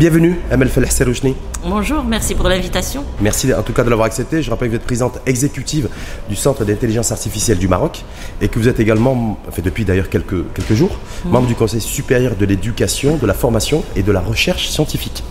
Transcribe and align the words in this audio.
Bienvenue, 0.00 0.36
Amel 0.50 0.70
Feleh 0.70 0.88
Serouchni. 0.90 1.36
Bonjour, 1.62 2.02
merci 2.04 2.34
pour 2.34 2.48
l'invitation. 2.48 3.04
Merci 3.20 3.52
en 3.52 3.60
tout 3.62 3.74
cas 3.74 3.84
de 3.84 3.90
l'avoir 3.90 4.06
accepté. 4.06 4.40
Je 4.42 4.48
rappelle 4.48 4.68
que 4.68 4.72
vous 4.72 4.76
êtes 4.80 4.86
présidente 4.86 5.20
exécutive 5.26 5.90
du 6.26 6.36
Centre 6.36 6.64
d'intelligence 6.64 7.12
artificielle 7.12 7.58
du 7.58 7.68
Maroc 7.68 8.02
et 8.40 8.48
que 8.48 8.58
vous 8.58 8.66
êtes 8.68 8.80
également, 8.80 9.38
depuis 9.62 9.84
d'ailleurs 9.84 10.08
quelques, 10.08 10.50
quelques 10.54 10.72
jours, 10.72 10.96
Mhm. 11.26 11.32
membre 11.32 11.48
du 11.48 11.54
Conseil 11.54 11.82
supérieur 11.82 12.34
de 12.34 12.46
l'éducation, 12.46 13.18
de 13.18 13.26
la 13.26 13.34
formation 13.34 13.84
et 13.94 14.02
de 14.02 14.10
la 14.10 14.20
recherche 14.20 14.70
scientifique. 14.70 15.22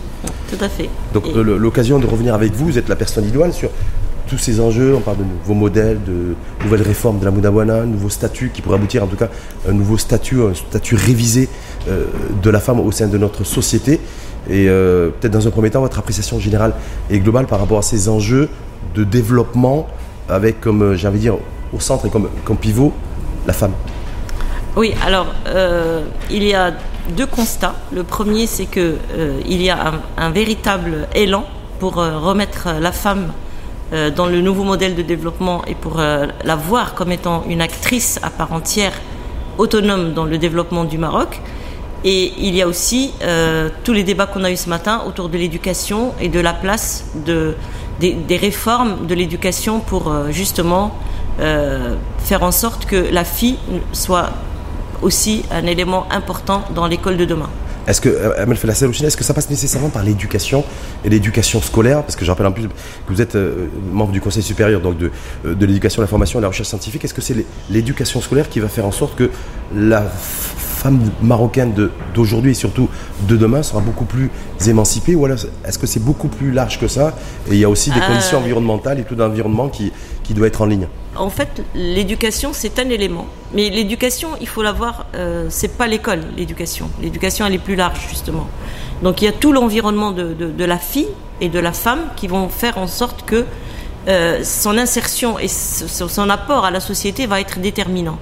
Tout 0.48 0.64
à 0.64 0.68
fait. 0.68 0.88
Donc 1.14 1.26
Et- 1.26 1.32
l'occasion 1.42 1.98
de 1.98 2.06
revenir 2.06 2.32
avec 2.34 2.52
vous, 2.52 2.66
vous 2.66 2.78
êtes 2.78 2.88
la 2.88 2.94
personne 2.94 3.26
idoine 3.26 3.52
sur 3.52 3.70
tous 4.30 4.38
ces 4.38 4.60
enjeux, 4.60 4.94
on 4.94 5.00
parle 5.00 5.18
de 5.18 5.24
nouveaux 5.24 5.54
modèles, 5.54 5.98
de 6.06 6.36
nouvelles 6.62 6.82
réformes 6.82 7.18
de 7.18 7.24
la 7.24 7.32
Moudawana, 7.32 7.84
nouveaux 7.84 8.08
statuts 8.08 8.52
qui 8.54 8.62
pourraient 8.62 8.76
aboutir 8.76 9.02
en 9.02 9.08
tout 9.08 9.16
cas 9.16 9.28
un 9.68 9.72
nouveau 9.72 9.98
statut, 9.98 10.40
un 10.40 10.54
statut 10.54 10.94
révisé 10.94 11.48
euh, 11.88 12.04
de 12.40 12.48
la 12.48 12.60
femme 12.60 12.78
au 12.78 12.92
sein 12.92 13.08
de 13.08 13.18
notre 13.18 13.42
société. 13.42 13.94
Et 14.48 14.68
euh, 14.68 15.08
peut-être 15.08 15.32
dans 15.32 15.48
un 15.48 15.50
premier 15.50 15.70
temps, 15.70 15.80
votre 15.80 15.98
appréciation 15.98 16.38
générale 16.38 16.74
et 17.10 17.18
globale 17.18 17.46
par 17.46 17.58
rapport 17.58 17.78
à 17.78 17.82
ces 17.82 18.08
enjeux 18.08 18.48
de 18.94 19.02
développement 19.02 19.88
avec 20.28 20.60
comme, 20.60 20.82
euh, 20.82 20.94
j'ai 20.94 21.08
envie 21.08 21.18
de 21.18 21.22
dire, 21.22 21.36
au 21.72 21.80
centre 21.80 22.06
et 22.06 22.10
comme, 22.10 22.28
pivot, 22.56 22.92
la 23.48 23.52
femme. 23.52 23.72
Oui, 24.76 24.94
alors 25.04 25.26
il 26.30 26.44
y 26.44 26.54
a 26.54 26.72
deux 27.16 27.26
constats. 27.26 27.74
Le 27.92 28.04
premier, 28.04 28.46
c'est 28.46 28.68
euh, 28.76 29.40
il 29.44 29.60
y 29.60 29.70
a 29.70 29.94
un, 30.16 30.30
véritable 30.30 31.08
élan 31.16 31.44
pour 31.80 31.94
remettre 31.94 32.68
la 32.80 32.92
femme 32.92 33.32
euh, 33.92 34.10
dans 34.10 34.26
le 34.26 34.40
nouveau 34.40 34.62
modèle 34.62 34.94
de 34.94 35.02
développement 35.02 35.64
et 35.66 35.74
pour 35.74 35.98
euh, 35.98 36.26
la 36.44 36.54
voir 36.54 36.94
comme 36.94 37.10
étant 37.10 37.44
une 37.48 37.60
actrice 37.60 38.20
à 38.22 38.30
part 38.30 38.52
entière, 38.52 38.92
autonome 39.58 40.12
dans 40.14 40.24
le 40.24 40.38
développement 40.38 40.84
du 40.84 40.96
Maroc. 40.96 41.40
Et 42.04 42.32
il 42.38 42.54
y 42.54 42.62
a 42.62 42.68
aussi 42.68 43.12
euh, 43.22 43.68
tous 43.82 43.92
les 43.92 44.04
débats 44.04 44.26
qu'on 44.26 44.44
a 44.44 44.50
eu 44.52 44.56
ce 44.56 44.68
matin 44.68 45.02
autour 45.08 45.28
de 45.28 45.36
l'éducation 45.36 46.14
et 46.20 46.28
de 46.28 46.38
la 46.38 46.52
place 46.52 47.06
de, 47.26 47.56
des, 47.98 48.36
réformes 48.36 49.06
de 49.06 49.14
l'éducation 49.14 49.80
pour 49.80 50.14
justement 50.30 50.94
faire 51.38 52.42
en 52.42 52.52
sorte 52.52 52.84
que 52.84 52.96
la 53.10 53.24
fille 53.24 53.56
soit 53.92 54.30
aussi 55.02 55.44
un 55.50 55.66
élément 55.66 56.06
important 56.10 56.64
dans 56.74 56.86
l'école 56.86 57.16
de 57.16 57.24
demain. 57.24 57.48
Est-ce 57.86 58.00
que, 58.00 58.08
euh, 58.10 58.42
Amel 58.42 58.56
est-ce 58.56 59.16
que 59.16 59.24
ça 59.24 59.34
passe 59.34 59.48
nécessairement 59.50 59.88
par 59.88 60.02
l'éducation 60.04 60.64
et 61.04 61.08
l'éducation 61.08 61.60
scolaire? 61.62 62.02
Parce 62.02 62.14
que 62.14 62.24
je 62.24 62.30
rappelle 62.30 62.46
en 62.46 62.52
plus 62.52 62.64
que 62.64 62.68
vous 63.08 63.20
êtes 63.22 63.34
euh, 63.36 63.68
membre 63.90 64.12
du 64.12 64.20
Conseil 64.20 64.42
supérieur 64.42 64.80
donc 64.80 64.98
de, 64.98 65.10
euh, 65.46 65.54
de 65.54 65.66
l'éducation, 65.66 66.02
la 66.02 66.06
formation 66.08 66.38
et 66.38 66.42
la 66.42 66.48
recherche 66.48 66.68
scientifique. 66.68 67.04
Est-ce 67.04 67.14
que 67.14 67.22
c'est 67.22 67.34
l'é- 67.34 67.46
l'éducation 67.70 68.20
scolaire 68.20 68.48
qui 68.48 68.60
va 68.60 68.68
faire 68.68 68.84
en 68.86 68.92
sorte 68.92 69.16
que 69.16 69.30
la 69.74 70.02
femme 70.82 70.98
marocaine 71.22 71.72
d'aujourd'hui 72.14 72.52
et 72.52 72.54
surtout 72.64 72.88
de 73.28 73.36
demain 73.36 73.62
sera 73.62 73.80
beaucoup 73.88 74.06
plus 74.14 74.30
émancipée 74.66 75.14
Ou 75.14 75.24
alors 75.26 75.38
est-ce 75.66 75.78
que 75.78 75.86
c'est 75.92 76.04
beaucoup 76.10 76.28
plus 76.28 76.50
large 76.60 76.76
que 76.82 76.88
ça 76.96 77.06
Et 77.48 77.54
il 77.56 77.60
y 77.60 77.64
a 77.64 77.70
aussi 77.74 77.90
des 77.90 78.00
Euh, 78.00 78.06
conditions 78.10 78.38
environnementales 78.38 78.98
et 79.00 79.04
tout 79.04 79.14
d'environnement 79.20 79.68
qui, 79.68 79.92
qui 80.24 80.32
doit 80.34 80.46
être 80.46 80.62
en 80.62 80.66
ligne? 80.72 80.86
En 81.16 81.28
fait, 81.38 81.52
l'éducation, 81.74 82.50
c'est 82.60 82.78
un 82.78 82.88
élément. 82.88 83.26
Mais 83.54 83.68
l'éducation, 83.78 84.28
il 84.40 84.48
faut 84.52 84.62
la 84.62 84.72
voir, 84.72 84.94
euh, 85.14 85.46
c'est 85.50 85.74
pas 85.80 85.86
l'école, 85.86 86.22
l'éducation. 86.38 86.86
L'éducation, 87.02 87.42
elle 87.46 87.54
est 87.54 87.58
plus 87.70 87.76
large, 87.84 88.00
justement. 88.08 88.46
Donc 89.02 89.20
il 89.20 89.24
y 89.26 89.28
a 89.28 89.32
tout 89.42 89.52
l'environnement 89.52 90.12
de, 90.12 90.26
de- 90.40 90.52
de 90.60 90.64
la 90.74 90.78
fille 90.78 91.12
et 91.42 91.48
de 91.56 91.58
la 91.68 91.72
femme 91.84 92.02
qui 92.18 92.26
vont 92.34 92.48
faire 92.48 92.76
en 92.78 92.86
sorte 92.86 93.20
que 93.30 93.40
euh, 94.08 94.42
son 94.44 94.74
insertion 94.78 95.30
et 95.44 95.48
son 95.48 96.28
apport 96.30 96.64
à 96.64 96.70
la 96.70 96.80
société 96.80 97.26
va 97.26 97.38
être 97.44 97.58
déterminant. 97.60 98.18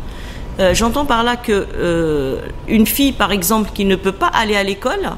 Euh, 0.61 0.75
J'entends 0.75 1.05
par 1.07 1.23
là 1.23 1.37
que 1.37 1.53
euh, 1.75 2.41
une 2.67 2.87
fille, 2.87 3.13
par 3.13 3.31
exemple, 3.33 3.71
qui 3.75 3.85
ne 3.85 3.97
peut 3.97 4.13
pas 4.13 4.27
aller 4.27 4.57
à 4.57 4.63
l'école, 4.65 5.11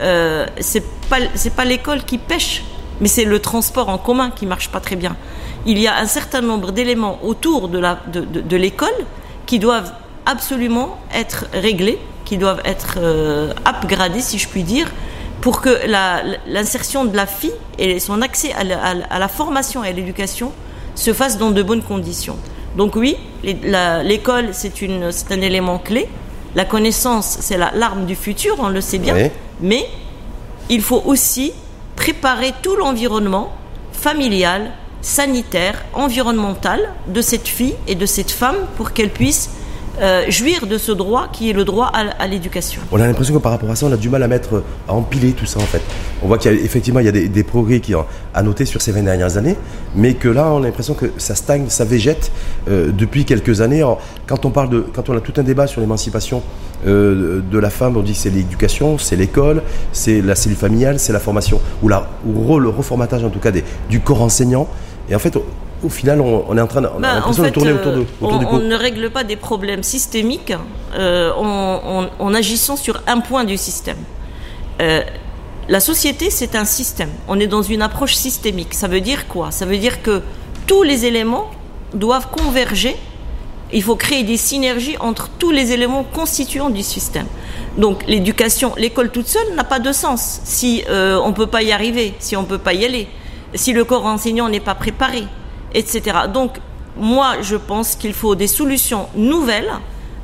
euh, 0.00 0.46
c'est 0.60 0.84
pas 1.10 1.16
c'est 1.34 1.54
pas 1.54 1.64
l'école 1.64 2.04
qui 2.04 2.18
pêche, 2.18 2.62
mais 3.00 3.08
c'est 3.08 3.24
le 3.24 3.38
transport 3.40 3.88
en 3.88 3.98
commun 3.98 4.30
qui 4.30 4.46
marche 4.46 4.68
pas 4.70 4.80
très 4.80 4.96
bien. 4.96 5.16
Il 5.66 5.78
y 5.78 5.86
a 5.88 5.98
un 5.98 6.06
certain 6.06 6.40
nombre 6.40 6.72
d'éléments 6.72 7.18
autour 7.22 7.68
de 7.68 7.78
la 7.78 7.98
de, 8.06 8.20
de, 8.20 8.56
l'école 8.56 8.98
qui 9.44 9.58
doivent 9.58 9.92
absolument 10.24 10.98
être 11.14 11.46
réglés, 11.52 11.98
qui 12.24 12.38
doivent 12.38 12.62
être 12.64 12.94
euh, 12.98 13.52
upgradés, 13.66 14.20
si 14.20 14.38
je 14.38 14.48
puis 14.48 14.62
dire, 14.62 14.90
pour 15.42 15.60
que 15.60 15.70
l'insertion 16.46 17.04
de 17.04 17.16
la 17.16 17.26
fille 17.26 17.52
et 17.78 18.00
son 18.00 18.22
accès 18.22 18.52
à 18.54 18.64
la, 18.64 18.82
à 18.82 18.94
la- 18.94 19.06
à 19.06 19.18
la 19.18 19.28
formation 19.28 19.84
et 19.84 19.88
à 19.88 19.92
l'éducation 19.92 20.52
se 20.94 21.12
fasse 21.12 21.36
dans 21.38 21.50
de 21.50 21.62
bonnes 21.62 21.82
conditions. 21.82 22.36
Donc 22.76 22.96
oui, 22.96 23.16
l'école, 23.42 24.50
c'est 24.52 24.72
un 25.32 25.40
élément 25.40 25.78
clé. 25.78 26.08
La 26.54 26.64
connaissance, 26.64 27.38
c'est 27.40 27.56
la- 27.58 27.72
l'arme 27.74 28.06
du 28.06 28.14
futur, 28.14 28.56
on 28.58 28.68
le 28.68 28.80
sait 28.80 28.98
bien. 28.98 29.14
Oui. 29.14 29.30
Mais 29.60 29.86
il 30.70 30.80
faut 30.82 31.02
aussi 31.04 31.52
préparer 31.96 32.52
tout 32.62 32.76
l'environnement 32.76 33.52
familial, 33.92 34.70
sanitaire, 35.00 35.84
environnemental 35.94 36.90
de 37.06 37.20
cette 37.20 37.48
fille 37.48 37.74
et 37.86 37.94
de 37.94 38.06
cette 38.06 38.30
femme 38.30 38.56
pour 38.76 38.92
qu'elle 38.92 39.10
puisse 39.10 39.50
euh, 40.00 40.30
jouir 40.30 40.66
de 40.66 40.78
ce 40.78 40.92
droit 40.92 41.28
qui 41.32 41.50
est 41.50 41.52
le 41.52 41.64
droit 41.64 41.90
à, 41.92 42.26
l'éducation. 42.26 42.80
On 42.92 43.00
a 43.00 43.06
l'impression 43.06 43.34
que 43.34 43.38
par 43.40 43.52
rapport 43.52 43.70
à 43.70 43.76
ça, 43.76 43.86
on 43.86 43.92
a 43.92 43.96
du 43.96 44.08
mal 44.08 44.22
à 44.22 44.28
mettre, 44.28 44.62
à 44.88 44.94
empiler 44.94 45.32
tout 45.32 45.46
ça 45.46 45.58
en 45.58 45.64
fait. 45.64 45.82
On 46.22 46.28
voit 46.28 46.38
qu'il 46.38 46.52
y 46.52 46.54
a 46.54 46.58
effectivement 46.58 47.00
il 47.00 47.06
y 47.06 47.08
a 47.08 47.12
des, 47.12 47.44
progrès 47.44 47.80
qui 47.80 47.94
à 48.34 48.42
noter 48.42 48.64
sur 48.64 48.82
ces 48.82 48.92
20 48.92 49.02
dernières 49.02 49.36
années, 49.36 49.56
mais 49.96 50.14
que 50.14 50.28
là 50.28 50.50
on 50.52 50.58
a 50.62 50.66
l'impression 50.66 50.94
que 50.94 51.06
ça 51.18 51.34
stagne, 51.34 51.66
ça 51.68 51.84
végète 51.84 52.30
euh, 52.68 52.90
depuis 52.92 53.24
quelques 53.24 53.60
années. 53.60 53.84
Quand 54.26 54.44
on 54.44 54.50
parle 54.50 54.70
de, 54.70 54.80
quand 54.80 55.08
on 55.08 55.16
a 55.16 55.20
tout 55.20 55.32
un 55.36 55.42
débat 55.42 55.66
sur 55.66 55.80
l'émancipation 55.80 56.42
euh, 56.86 57.40
de 57.50 57.58
la 57.58 57.70
femme, 57.70 57.96
on 57.96 58.02
dit 58.02 58.14
c'est 58.14 58.30
l'éducation, 58.30 58.98
c'est 58.98 59.16
l'école, 59.16 59.62
c'est 59.92 60.20
la 60.20 60.34
cellule 60.34 60.58
familiale, 60.58 60.98
c'est 60.98 61.12
la 61.12 61.20
formation 61.20 61.60
ou 61.82 61.88
le 61.88 62.68
reformatage 62.68 63.24
en 63.24 63.30
tout 63.30 63.40
cas 63.40 63.50
du 63.90 64.00
corps 64.00 64.22
enseignant. 64.22 64.68
Et 65.10 65.14
en 65.14 65.18
fait, 65.18 65.36
au, 65.84 65.88
final, 65.88 66.20
on, 66.20 66.44
on 66.48 66.56
est 66.56 66.60
en 66.60 66.66
train 66.66 66.80
de, 66.82 66.88
on 66.88 66.98
de 67.00 67.48
tourner 67.50 67.72
autour, 67.72 67.92
de, 67.92 67.98
euh, 68.00 68.04
autour 68.20 68.32
on, 68.34 68.38
du 68.38 68.46
pot. 68.46 68.50
on 68.54 68.58
ne 68.58 68.74
règle 68.74 69.10
pas 69.10 69.24
des 69.24 69.36
problèmes 69.36 69.82
systémiques 69.82 70.52
euh, 70.96 71.32
en, 71.34 72.02
en- 72.02 72.24
en 72.24 72.34
agissant 72.34 72.76
sur 72.76 73.00
un 73.06 73.20
point 73.20 73.44
du 73.44 73.56
système. 73.56 73.98
Euh, 74.80 75.02
la 75.68 75.80
société, 75.80 76.30
c'est 76.30 76.54
un 76.54 76.64
système. 76.64 77.10
On 77.28 77.38
est 77.38 77.46
dans 77.46 77.62
une 77.62 77.82
approche 77.82 78.14
systémique. 78.14 78.74
Ça 78.74 78.88
veut 78.88 79.00
dire 79.00 79.28
quoi? 79.28 79.50
Ça 79.50 79.66
veut 79.66 79.76
dire 79.78 80.02
que 80.02 80.22
tous 80.66 80.82
les 80.82 81.04
éléments 81.04 81.50
doivent 81.94 82.28
converger. 82.30 82.96
Il 83.72 83.82
faut 83.82 83.96
créer 83.96 84.22
des 84.22 84.38
synergies 84.38 84.96
entre 84.98 85.28
tous 85.38 85.50
les 85.50 85.72
éléments 85.72 86.02
constituants 86.04 86.70
du 86.70 86.82
système. 86.82 87.26
Donc 87.76 88.02
l'éducation, 88.06 88.72
l'école 88.78 89.10
toute 89.10 89.28
seule 89.28 89.54
n'a 89.56 89.64
pas 89.64 89.78
de 89.78 89.92
sens 89.92 90.40
si 90.44 90.84
euh, 90.88 91.18
on 91.22 91.28
ne 91.28 91.34
peut 91.34 91.46
pas 91.46 91.62
y 91.62 91.70
arriver, 91.70 92.14
si 92.18 92.34
on 92.34 92.42
ne 92.42 92.46
peut 92.46 92.56
pas 92.58 92.72
y 92.72 92.86
aller, 92.86 93.08
si 93.54 93.74
le 93.74 93.84
corps 93.84 94.06
enseignant 94.06 94.48
n'est 94.48 94.60
pas 94.60 94.74
préparé, 94.74 95.24
etc. 95.74 96.18
Donc 96.32 96.58
moi, 96.96 97.36
je 97.42 97.56
pense 97.56 97.94
qu'il 97.96 98.12
faut 98.12 98.34
des 98.34 98.46
solutions 98.46 99.08
nouvelles 99.14 99.72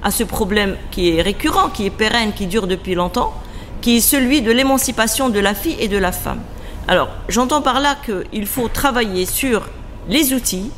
à 0.03 0.11
ce 0.11 0.25
problème 0.25 0.77
qui 0.91 1.11
est 1.11 1.23
récurrent, 1.23 1.69
qui 1.71 1.87
est 1.87 1.91
pérenne, 1.91 2.33
qui 2.33 2.47
dure 2.47 2.67
depuis 2.67 2.95
longtemps, 2.95 3.33
qui 3.81 3.97
est 3.97 4.01
celui 4.01 4.43
de 4.43 4.51
l'émancipation 4.51 5.29
de 5.29 5.41
la 5.41 5.55
fille 5.55 5.77
et 5.79 5.89
de 5.89 5.99
la 5.99 6.13
femme. 6.13 6.41
Alors, 6.89 7.09
j'entends 7.29 7.63
par 7.63 7.81
là 7.81 7.97
qu'il 8.05 8.47
faut 8.47 8.69
travailler 8.69 9.25
sur 9.25 9.69
les 10.09 10.35
outils, 10.35 10.71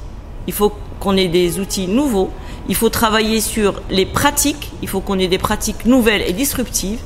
il 0.47 0.53
faut 0.53 0.73
qu'on 1.01 1.17
ait 1.17 1.29
des 1.29 1.59
outils 1.59 1.89
nouveaux, 1.89 2.31
il 2.69 2.77
faut 2.77 2.91
travailler 2.91 3.41
sur 3.41 3.83
les 3.91 4.07
pratiques, 4.07 4.71
il 4.83 4.89
faut 4.89 5.01
qu'on 5.01 5.19
ait 5.19 5.29
des 5.29 5.39
pratiques 5.39 5.85
nouvelles 5.85 6.23
et 6.23 6.33
disruptives, 6.33 7.01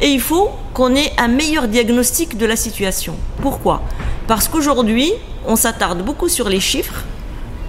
et 0.00 0.08
il 0.08 0.20
faut 0.20 0.50
qu'on 0.74 0.94
ait 0.94 1.10
un 1.18 1.28
meilleur 1.28 1.68
diagnostic 1.68 2.36
de 2.36 2.46
la 2.46 2.56
situation. 2.56 3.16
Pourquoi? 3.40 3.82
Parce 4.26 4.46
qu'aujourd'hui, 4.46 5.12
on 5.46 5.56
s'attarde 5.56 6.02
beaucoup 6.02 6.28
sur 6.28 6.48
les 6.48 6.60
chiffres, 6.60 7.04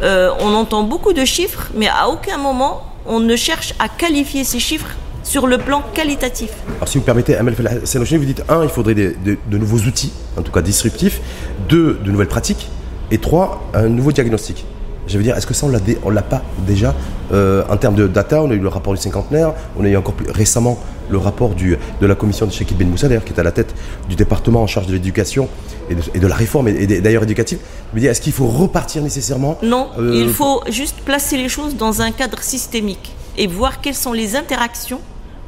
euh, 0.02 0.30
on 0.40 0.54
entend 0.54 0.84
beaucoup 0.84 1.14
de 1.14 1.26
chiffres, 1.26 1.68
mais 1.76 1.88
à 1.88 2.10
aucun 2.10 2.38
moment 2.38 2.84
on 3.06 3.20
ne 3.20 3.36
cherche 3.36 3.74
à 3.80 3.88
qualifier 3.88 4.44
ces 4.44 4.60
chiffres 4.60 4.90
sur 5.24 5.48
le 5.48 5.58
plan 5.58 5.82
qualitatif. 5.94 6.52
Alors, 6.78 6.88
si 6.88 6.98
vous 6.98 7.04
permettez, 7.04 7.36
Amel 7.36 7.56
Selouchine, 7.84 8.18
vous 8.18 8.26
dites 8.26 8.44
un, 8.50 8.64
il 8.64 8.70
faudrait 8.70 8.96
de, 8.96 9.16
de 9.24 9.58
nouveaux 9.58 9.80
outils, 9.80 10.12
en 10.38 10.42
tout 10.42 10.52
cas 10.52 10.62
disruptifs, 10.62 11.20
deux, 11.68 12.00
de 12.04 12.12
nouvelles 12.12 12.28
pratiques, 12.28 12.70
et 13.12 13.18
trois, 13.18 13.62
un 13.74 13.88
nouveau 13.88 14.12
diagnostic. 14.12 14.66
Je 15.08 15.18
veux 15.18 15.24
dire, 15.24 15.36
est-ce 15.38 15.48
que 15.48 15.54
ça, 15.54 15.66
on 15.66 15.70
l'a 15.70 15.80
dé- 15.80 15.98
on 16.04 16.10
l'a 16.10 16.22
pas 16.22 16.42
déjà 16.66 16.94
euh, 17.32 17.64
en 17.70 17.78
termes 17.78 17.96
de 17.96 18.08
data 18.08 18.42
On 18.44 18.52
a 18.52 18.54
eu 18.54 18.60
le 18.60 18.68
rapport 18.68 18.94
du 18.94 19.00
cinquantenaire, 19.02 19.54
on 19.80 19.84
a 19.86 19.88
eu 19.88 19.96
encore 19.98 20.14
plus 20.16 20.30
récemment 20.32 20.78
le 21.10 21.18
rapport 21.18 21.50
du, 21.56 21.78
de 22.02 22.06
la 22.06 22.16
commission 22.16 22.46
de 22.46 22.52
Sheikh 22.52 22.78
Ben 22.78 22.90
Moussa, 22.90 23.08
d'ailleurs, 23.08 23.24
qui 23.24 23.32
est 23.34 23.40
à 23.40 23.44
la 23.44 23.52
tête 23.54 23.74
du 24.10 24.16
département 24.16 24.62
en 24.62 24.68
charge 24.68 24.88
de 24.88 24.94
l'éducation 24.94 25.48
et 25.90 25.96
de, 25.96 26.02
et 26.14 26.20
de 26.20 26.28
la 26.28 26.36
réforme, 26.36 26.68
et, 26.68 26.72
et 26.84 27.02
d'ailleurs 27.02 27.24
éducative. 27.24 27.60
Je 27.92 27.96
veux 27.96 28.02
dire, 28.02 28.12
est-ce 28.12 28.20
qu'il 28.22 28.34
faut 28.34 28.48
repartir 28.48 29.02
nécessairement 29.02 29.58
Non, 29.64 29.88
euh, 29.98 30.12
il 30.26 30.30
faut 30.30 30.62
juste 30.70 30.98
placer 31.06 31.38
les 31.38 31.48
choses 31.48 31.76
dans 31.78 32.02
un 32.02 32.12
cadre 32.12 32.42
systémique 32.44 33.16
et 33.38 33.48
voir 33.48 33.80
quelles 33.80 33.96
sont 33.96 34.12
les 34.14 34.36
interactions 34.36 35.00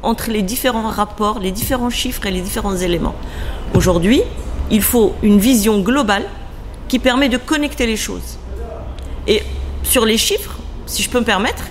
entre 0.02 0.30
les 0.30 0.40
différents 0.40 0.88
rapports, 0.88 1.40
les 1.40 1.50
différents 1.50 1.90
chiffres 1.90 2.24
et 2.24 2.30
les 2.30 2.40
différents 2.40 2.76
éléments. 2.76 3.14
Aujourd'hui, 3.74 4.22
il 4.70 4.80
faut 4.80 5.12
une 5.22 5.38
vision 5.38 5.80
globale 5.80 6.24
qui 6.88 6.98
permet 6.98 7.28
de 7.28 7.36
connecter 7.36 7.84
les 7.86 7.96
choses. 7.98 8.38
Et 9.30 9.44
sur 9.84 10.04
les 10.04 10.18
chiffres, 10.18 10.56
si 10.86 11.04
je 11.04 11.08
peux 11.08 11.20
me 11.20 11.24
permettre, 11.24 11.62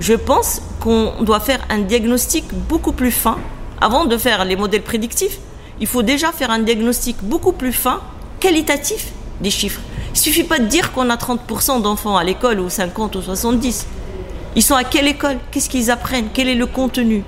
je 0.00 0.12
pense 0.12 0.60
qu'on 0.80 1.14
doit 1.22 1.40
faire 1.40 1.60
un 1.70 1.78
diagnostic 1.78 2.44
beaucoup 2.68 2.92
plus 2.92 3.10
fin 3.10 3.38
avant 3.80 4.04
de 4.04 4.18
faire 4.18 4.44
les 4.44 4.54
modèles 4.54 4.82
prédictifs. 4.82 5.38
il 5.80 5.86
faut 5.86 6.02
déjà 6.02 6.30
faire 6.30 6.50
un 6.50 6.58
diagnostic 6.58 7.16
beaucoup 7.22 7.52
plus 7.52 7.72
fin, 7.72 8.00
qualitatif 8.38 9.12
des 9.40 9.50
chiffres. 9.50 9.80
Il 10.14 10.18
suffit 10.18 10.44
pas 10.44 10.58
de 10.58 10.66
dire 10.66 10.92
qu'on 10.92 11.08
a 11.10 11.16
30% 11.16 11.82
d'enfants 11.82 12.16
à 12.18 12.24
l'école 12.24 12.60
ou 12.60 12.68
50 12.68 13.16
ou 13.16 13.22
70. 13.22 13.86
Ils 14.54 14.62
sont 14.62 14.74
à 14.74 14.84
quelle 14.84 15.06
école? 15.06 15.38
Qu'est-ce 15.50 15.68
qu'ils 15.70 15.90
apprennent? 15.90 16.28
Quel 16.32 16.48
est 16.48 16.54
le 16.54 16.66
contenu? 16.66 17.22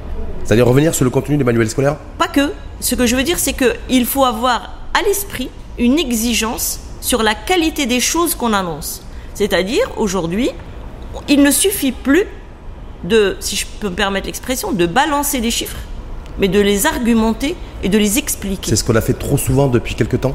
C'est-à-dire 0.45 0.67
revenir 0.67 0.95
sur 0.95 1.05
le 1.05 1.11
contenu 1.11 1.37
des 1.37 1.45
manuels 1.45 1.69
scolaires? 1.69 1.97
Pas 2.19 2.29
que. 2.29 2.53
Ce 2.81 2.95
que 2.95 3.07
je 3.07 3.17
veux 3.17 3.23
dire, 3.25 3.39
c'est 3.39 3.55
qu'il 3.55 4.07
faut 4.07 4.25
avoir 4.25 4.71
à 4.95 5.03
l'esprit 5.03 5.51
une 5.79 5.99
exigence 5.99 6.81
sur 7.01 7.23
la 7.23 7.35
qualité 7.35 7.87
des 7.87 8.01
choses 8.01 8.35
qu'on 8.35 8.53
annonce. 8.53 9.03
C'est-à-dire, 9.39 9.89
aujourd'hui, 9.97 10.51
il 11.29 11.45
ne 11.45 11.53
suffit 11.53 11.93
plus 11.93 12.25
de, 13.05 13.37
si 13.39 13.55
je 13.55 13.67
peux 13.79 13.89
me 13.89 13.95
permettre 13.95 14.27
l'expression, 14.27 14.73
de 14.73 14.85
balancer 14.85 15.41
des 15.41 15.53
chiffres, 15.53 15.79
mais 16.41 16.49
de 16.49 16.59
les 16.59 16.87
argumenter 16.87 17.55
et 17.85 17.89
de 17.89 17.97
les 17.99 18.19
expliquer. 18.19 18.69
C'est 18.69 18.75
ce 18.75 18.83
qu'on 18.83 18.97
a 18.97 19.01
fait 19.01 19.15
trop 19.15 19.39
souvent 19.39 19.69
depuis 19.69 19.95
quelques 19.95 20.21
temps 20.21 20.35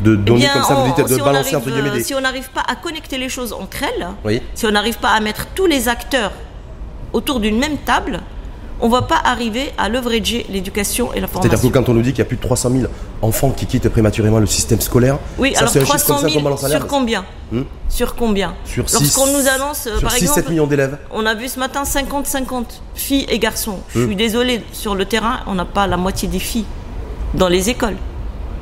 de 0.00 0.16
donner 0.16 0.48
comme 0.52 0.64
ça, 0.64 0.84
de 1.00 1.14
si 1.14 1.20
balancer 1.20 1.54
entre 1.54 1.70
guillemets 1.70 1.92
des... 1.92 2.02
Si 2.02 2.12
on 2.12 2.20
n'arrive 2.20 2.50
pas 2.50 2.64
à 2.66 2.74
connecter 2.74 3.18
les 3.18 3.28
choses 3.28 3.52
entre 3.52 3.84
elles, 3.84 4.08
oui. 4.24 4.42
si 4.56 4.66
on 4.66 4.72
n'arrive 4.72 4.98
pas 4.98 5.10
à 5.10 5.20
mettre 5.20 5.46
tous 5.54 5.66
les 5.66 5.88
acteurs 5.88 6.32
autour 7.12 7.38
d'une 7.38 7.56
même 7.56 7.78
table, 7.78 8.18
on 8.80 8.86
ne 8.86 8.92
va 8.92 9.02
pas 9.02 9.20
arriver 9.24 9.72
à 9.78 9.88
leverager 9.88 10.46
l'éducation 10.48 11.12
et 11.12 11.20
la 11.20 11.26
formation. 11.26 11.50
C'est-à-dire 11.50 11.70
que 11.70 11.78
quand 11.78 11.88
on 11.90 11.94
nous 11.94 12.02
dit 12.02 12.10
qu'il 12.10 12.18
y 12.20 12.22
a 12.22 12.26
plus 12.26 12.36
de 12.36 12.42
300 12.42 12.70
000 12.70 12.84
enfants 13.22 13.50
qui 13.50 13.66
quittent 13.66 13.88
prématurément 13.88 14.38
le 14.38 14.46
système 14.46 14.80
scolaire, 14.80 15.18
oui, 15.38 15.52
ça, 15.54 15.60
alors 15.60 15.72
300 15.72 16.18
000 16.28 16.56
sur 16.68 16.86
combien 16.86 17.24
hmm 17.52 17.62
Sur 17.88 18.14
combien 18.14 18.54
Sur 18.64 18.84
Lorsqu'on 18.92 19.26
nous 19.26 19.48
annonce, 19.48 19.82
sur 19.82 20.00
par 20.00 20.12
6, 20.12 20.22
exemple, 20.22 20.40
7 20.42 20.50
millions 20.50 20.66
d'élèves. 20.66 20.98
On 21.12 21.26
a 21.26 21.34
vu 21.34 21.48
ce 21.48 21.58
matin 21.58 21.82
50-50 21.82 22.64
filles 22.94 23.26
et 23.28 23.38
garçons. 23.38 23.78
Je 23.94 24.04
suis 24.06 24.16
désolée, 24.16 24.62
sur 24.72 24.94
le 24.94 25.04
terrain, 25.04 25.40
on 25.46 25.54
n'a 25.54 25.64
pas 25.64 25.86
la 25.86 25.96
moitié 25.96 26.28
des 26.28 26.38
filles 26.38 26.66
dans 27.34 27.48
les 27.48 27.68
écoles. 27.70 27.96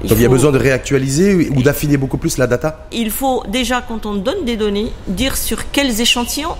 Il 0.02 0.10
Donc 0.10 0.18
il 0.18 0.22
y 0.22 0.26
a 0.26 0.28
besoin 0.28 0.52
de 0.52 0.58
réactualiser 0.58 1.50
ou 1.50 1.62
d'affiner 1.62 1.96
beaucoup 1.96 2.18
plus 2.18 2.38
la 2.38 2.46
data 2.46 2.86
Il 2.92 3.10
faut 3.10 3.42
déjà, 3.48 3.82
quand 3.82 4.06
on 4.06 4.14
donne 4.14 4.44
des 4.44 4.56
données, 4.56 4.92
dire 5.08 5.36
sur 5.36 5.70
quels 5.72 6.00
échantillons, 6.00 6.54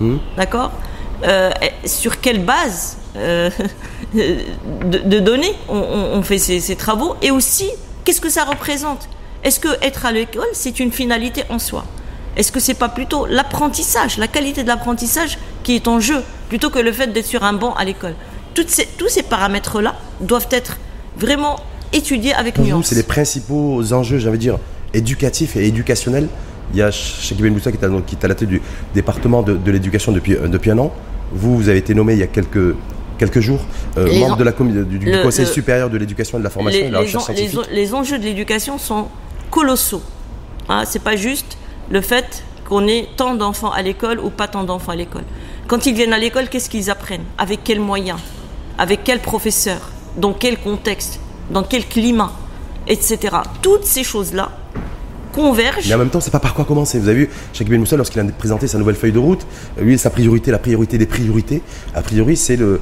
Hmm. 0.00 0.16
d'accord? 0.36 0.72
Euh, 1.22 1.50
Sur 1.84 2.20
quelle 2.20 2.44
base 2.44 2.96
euh, 3.16 3.50
de, 4.14 4.98
de, 4.98 5.18
données 5.20 5.54
on, 5.68 6.22
fait 6.22 6.38
ces, 6.38 6.60
ces, 6.60 6.76
travaux 6.76 7.16
Et 7.22 7.30
aussi, 7.30 7.68
qu'est-ce 8.04 8.20
que 8.20 8.30
ça 8.30 8.44
représente? 8.44 9.08
Est-ce 9.42 9.60
que 9.60 9.68
être 9.82 10.06
à 10.06 10.12
l'école, 10.12 10.46
c'est 10.52 10.80
une 10.80 10.90
finalité 10.92 11.44
en 11.50 11.58
soi? 11.58 11.84
Est-ce 12.36 12.50
que 12.50 12.60
c'est 12.60 12.74
pas 12.74 12.88
plutôt 12.88 13.26
l'apprentissage, 13.26 14.18
la 14.18 14.26
qualité 14.26 14.62
de 14.62 14.68
l'apprentissage 14.68 15.38
qui 15.62 15.76
est 15.76 15.86
en 15.86 16.00
jeu, 16.00 16.22
plutôt 16.48 16.70
que 16.70 16.78
le 16.78 16.92
fait 16.92 17.08
d'être 17.08 17.26
sur 17.26 17.44
un 17.44 17.52
banc 17.52 17.74
à 17.74 17.84
l'école? 17.84 18.14
Ces, 18.66 18.86
Tous 18.98 19.08
ces 19.08 19.22
paramètres-là 19.22 19.96
doivent 20.20 20.48
être 20.50 20.78
vraiment 21.16 21.56
étudier 21.92 22.34
avec 22.34 22.54
Pour 22.54 22.64
nuance. 22.64 22.86
c'est 22.86 22.94
les 22.94 23.02
principaux 23.02 23.92
enjeux, 23.92 24.18
j'avais 24.18 24.38
dire, 24.38 24.58
éducatifs 24.92 25.56
et 25.56 25.66
éducationnels. 25.66 26.28
Il 26.72 26.78
y 26.78 26.82
a 26.82 26.90
Ben 27.38 27.52
Moussa 27.52 27.70
qui 27.70 27.78
est, 27.78 27.84
à, 27.84 27.90
qui 28.06 28.14
est 28.16 28.24
à 28.24 28.28
la 28.28 28.34
tête 28.34 28.48
du 28.48 28.60
département 28.94 29.42
de, 29.42 29.54
de 29.54 29.70
l'éducation 29.70 30.12
depuis, 30.12 30.34
euh, 30.34 30.48
depuis 30.48 30.70
un 30.70 30.78
an. 30.78 30.92
Vous, 31.32 31.56
vous 31.56 31.68
avez 31.68 31.78
été 31.78 31.94
nommé 31.94 32.14
il 32.14 32.18
y 32.20 32.22
a 32.22 32.26
quelques, 32.26 32.74
quelques 33.18 33.40
jours 33.40 33.60
euh, 33.96 34.12
membre 34.18 34.36
de 34.36 34.44
la 34.44 34.52
du, 34.52 34.98
du 34.98 35.10
le, 35.10 35.22
Conseil 35.22 35.46
le, 35.46 35.50
supérieur 35.50 35.90
de 35.90 35.98
l'éducation 35.98 36.38
et 36.38 36.40
de 36.40 36.44
la 36.44 36.50
formation 36.50 36.80
les, 36.80 36.86
et 36.86 36.88
de 36.88 36.94
la 36.94 37.00
recherche 37.00 37.28
les, 37.28 37.34
scientifique. 37.36 37.70
Les, 37.70 37.76
les, 37.76 37.94
enjeux 37.94 38.18
de 38.18 38.24
l'éducation 38.24 38.78
sont 38.78 39.08
colossaux. 39.50 40.02
Hein, 40.68 40.84
c'est 40.86 41.02
pas 41.02 41.16
juste 41.16 41.58
le 41.90 42.00
fait 42.00 42.44
qu'on 42.68 42.86
ait 42.88 43.08
tant 43.16 43.34
d'enfants 43.34 43.70
à 43.70 43.82
l'école 43.82 44.18
ou 44.20 44.30
pas 44.30 44.48
tant 44.48 44.64
d'enfants 44.64 44.92
à 44.92 44.96
l'école. 44.96 45.24
Quand 45.66 45.86
ils 45.86 45.94
viennent 45.94 46.12
à 46.12 46.18
l'école, 46.18 46.48
qu'est-ce 46.48 46.70
qu'ils 46.70 46.90
apprennent? 46.90 47.24
Avec 47.38 47.60
quels 47.64 47.80
moyens? 47.80 48.18
Avec 48.78 49.00
quel 49.04 49.20
professeur 49.20 49.90
Dans 50.16 50.32
quel 50.32 50.58
contexte? 50.58 51.20
Dans 51.50 51.62
quel 51.62 51.86
climat? 51.86 52.32
Etc. 52.86 53.18
Toutes 53.62 53.84
ces 53.84 54.04
choses-là 54.04 54.50
convergent. 55.34 55.88
Mais 55.88 55.94
en 55.94 55.98
même 55.98 56.10
temps, 56.10 56.20
c'est 56.20 56.30
pas 56.30 56.40
par 56.40 56.54
quoi 56.54 56.64
commencer. 56.64 56.98
Vous 56.98 57.08
avez 57.08 57.20
vu, 57.20 57.30
Cheikh 57.52 57.68
Ben 57.68 57.78
Moussa, 57.80 57.96
lorsqu'il 57.96 58.20
a 58.20 58.24
présenté 58.24 58.68
sa 58.68 58.78
nouvelle 58.78 58.94
feuille 58.94 59.12
de 59.12 59.18
route, 59.18 59.46
lui, 59.80 59.98
sa 59.98 60.10
priorité, 60.10 60.50
la 60.50 60.58
priorité 60.58 60.98
des 60.98 61.06
priorités, 61.06 61.62
a 61.94 62.02
priori, 62.02 62.36
c'est 62.36 62.56
de 62.56 62.80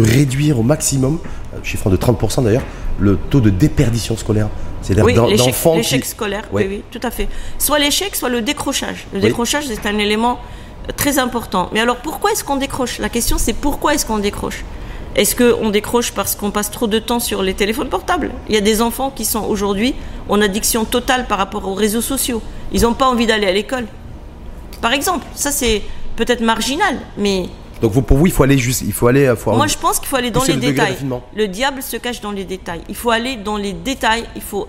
réduire 0.00 0.58
au 0.58 0.62
maximum, 0.62 1.18
chiffrant 1.62 1.90
de 1.90 1.96
30% 1.96 2.44
d'ailleurs, 2.44 2.62
le 3.00 3.16
taux 3.16 3.40
de 3.40 3.50
déperdition 3.50 4.16
scolaire. 4.16 4.48
C'est-à-dire 4.82 5.04
oui. 5.04 5.76
L'échec 5.76 6.02
qui... 6.02 6.08
scolaire, 6.08 6.44
oui. 6.52 6.62
oui, 6.68 6.76
oui, 6.76 6.84
tout 6.90 7.04
à 7.06 7.10
fait. 7.10 7.28
Soit 7.58 7.78
l'échec, 7.78 8.14
soit 8.14 8.28
le 8.28 8.42
décrochage. 8.42 9.06
Le 9.12 9.18
oui. 9.18 9.24
décrochage, 9.24 9.64
c'est 9.66 9.86
un 9.88 9.98
élément 9.98 10.38
très 10.96 11.18
important. 11.18 11.68
Mais 11.72 11.80
alors, 11.80 11.96
pourquoi 11.96 12.30
est-ce 12.30 12.44
qu'on 12.44 12.56
décroche? 12.56 12.98
La 12.98 13.08
question, 13.08 13.38
c'est 13.38 13.52
pourquoi 13.52 13.94
est-ce 13.94 14.06
qu'on 14.06 14.18
décroche? 14.18 14.64
Est-ce 15.18 15.34
qu'on 15.34 15.70
décroche 15.70 16.12
parce 16.12 16.36
qu'on 16.36 16.52
passe 16.52 16.70
trop 16.70 16.86
de 16.86 17.00
temps 17.00 17.18
sur 17.18 17.42
les 17.42 17.54
téléphones 17.54 17.88
portables? 17.88 18.30
Il 18.48 18.54
y 18.54 18.56
a 18.56 18.60
des 18.60 18.80
enfants 18.80 19.10
qui 19.10 19.24
sont 19.24 19.42
aujourd'hui 19.42 19.96
en 20.28 20.40
addiction 20.40 20.84
totale 20.84 21.26
par 21.26 21.38
rapport 21.38 21.66
aux 21.66 21.74
réseaux 21.74 22.00
sociaux. 22.00 22.40
Ils 22.72 22.82
n'ont 22.82 22.94
pas 22.94 23.08
envie 23.08 23.26
d'aller 23.26 23.48
à 23.48 23.52
l'école. 23.52 23.86
Par 24.80 24.92
exemple, 24.92 25.26
ça 25.34 25.50
c'est 25.50 25.82
peut-être 26.14 26.40
marginal, 26.40 27.00
mais... 27.16 27.48
Donc 27.82 27.90
vous, 27.90 28.02
pour 28.02 28.16
vous, 28.16 28.28
il 28.28 28.32
faut 28.32 28.44
aller 28.44 28.58
juste, 28.58 28.82
il 28.82 28.92
faut 28.92 29.08
aller. 29.08 29.34
Faut 29.36 29.52
Moi, 29.52 29.66
je 29.66 29.76
pense 29.76 29.98
qu'il 29.98 30.06
faut 30.06 30.16
aller 30.16 30.30
dans 30.30 30.44
les 30.44 30.54
détails. 30.54 30.96
Le 31.34 31.48
diable 31.48 31.82
se 31.82 31.96
cache 31.96 32.20
dans 32.20 32.32
les 32.32 32.44
détails. 32.44 32.82
Il 32.88 32.94
faut 32.94 33.10
aller 33.10 33.34
dans 33.34 33.56
les 33.56 33.72
détails. 33.72 34.24
Il 34.36 34.42
faut 34.42 34.68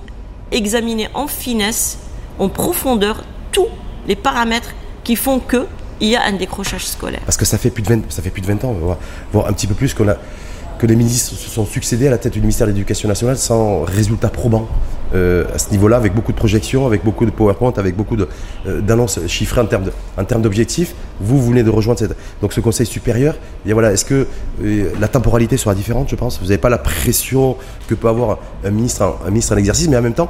examiner 0.52 1.10
en 1.14 1.28
finesse, 1.28 2.00
en 2.40 2.50
profondeur, 2.50 3.24
tous 3.52 3.68
les 4.08 4.16
paramètres 4.16 4.74
qui 5.04 5.16
font 5.16 5.40
que 5.40 5.68
il 6.00 6.10
y 6.10 6.16
a 6.16 6.24
un 6.24 6.34
décrochage 6.34 6.86
scolaire. 6.86 7.22
Parce 7.26 7.38
que 7.38 7.46
ça 7.46 7.58
fait 7.58 7.70
plus 7.70 7.84
de 7.84 7.90
20, 7.90 8.02
ça 8.10 8.22
fait 8.22 8.30
plus 8.30 8.42
de 8.42 8.48
20 8.48 8.64
ans, 8.66 8.76
voire, 9.32 9.48
un 9.48 9.54
petit 9.54 9.68
peu 9.68 9.76
plus 9.76 9.94
que 9.94 10.86
les 10.88 10.96
ministres 10.96 11.36
se 11.36 11.50
sont 11.50 11.66
succédés 11.66 12.08
à 12.08 12.12
la 12.12 12.18
tête 12.18 12.34
du 12.34 12.40
ministère 12.40 12.66
de 12.66 12.72
l'Éducation 12.72 13.10
nationale 13.10 13.38
sans 13.38 13.84
résultat 13.84 14.30
probant 14.30 14.68
euh, 15.14 15.44
à 15.54 15.58
ce 15.58 15.72
niveau-là, 15.72 15.98
avec 15.98 16.14
beaucoup 16.14 16.32
de 16.32 16.38
projections, 16.38 16.86
avec 16.86 17.04
beaucoup 17.04 17.26
de 17.26 17.32
PowerPoint, 17.32 17.74
avec 17.78 17.96
beaucoup 17.96 18.16
d'annonces 18.66 19.18
euh, 19.18 19.28
chiffrées 19.28 19.62
en 19.62 20.24
termes 20.24 20.42
d'objectifs. 20.42 20.94
Vous, 21.20 21.40
vous 21.40 21.50
venez 21.50 21.64
de 21.64 21.70
rejoindre 21.70 22.02
donc 22.42 22.54
ce 22.54 22.62
Conseil 22.62 22.86
supérieur. 22.86 23.36
Et 23.66 23.74
voilà, 23.74 23.92
est-ce 23.92 24.06
que 24.06 24.28
euh, 24.64 24.92
la 25.00 25.08
temporalité 25.08 25.58
sera 25.58 25.74
différente, 25.74 26.10
je 26.10 26.16
pense? 26.16 26.40
Vous 26.40 26.46
n'avez 26.46 26.60
pas 26.60 26.70
la 26.70 26.78
pression 26.78 27.58
que 27.88 27.96
peut 27.96 28.08
avoir 28.08 28.38
un 28.64 28.70
ministre, 28.70 29.02
en, 29.04 29.28
un 29.28 29.32
ministre 29.32 29.54
en 29.54 29.58
exercice, 29.58 29.90
mais 29.90 29.98
en 29.98 30.02
même 30.04 30.14
temps, 30.14 30.30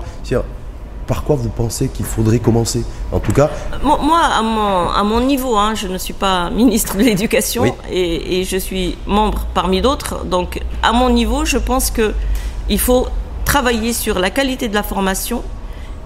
par 1.09 1.23
quoi 1.23 1.35
vous 1.35 1.49
pensez 1.49 1.89
qu'il 1.89 2.05
faudrait 2.05 2.37
commencer 2.37 2.83
En 3.11 3.19
tout 3.19 3.33
cas. 3.33 3.49
Moi, 3.83 4.19
à 4.19 4.43
mon, 4.43 4.89
à 4.89 5.03
mon 5.03 5.21
niveau, 5.21 5.57
hein, 5.57 5.73
je 5.73 5.87
ne 5.87 5.97
suis 5.97 6.13
pas 6.13 6.49
ministre 6.61 6.95
de 6.97 7.01
l'Éducation 7.01 7.63
oui. 7.63 7.71
et, 7.89 8.39
et, 8.39 8.43
je 8.43 8.57
suis 8.57 8.95
membre 9.07 9.47
parmi 9.55 9.81
d'autres. 9.81 10.23
Donc, 10.23 10.61
à 10.83 10.91
mon 10.91 11.09
niveau, 11.09 11.45
je 11.45 11.57
pense 11.57 11.89
qu'il 11.89 12.79
faut 12.79 13.07
travailler 13.43 13.91
sur 13.91 14.19
la 14.19 14.29
qualité 14.29 14.67
de 14.67 14.75
la 14.75 14.83
formation 14.83 15.41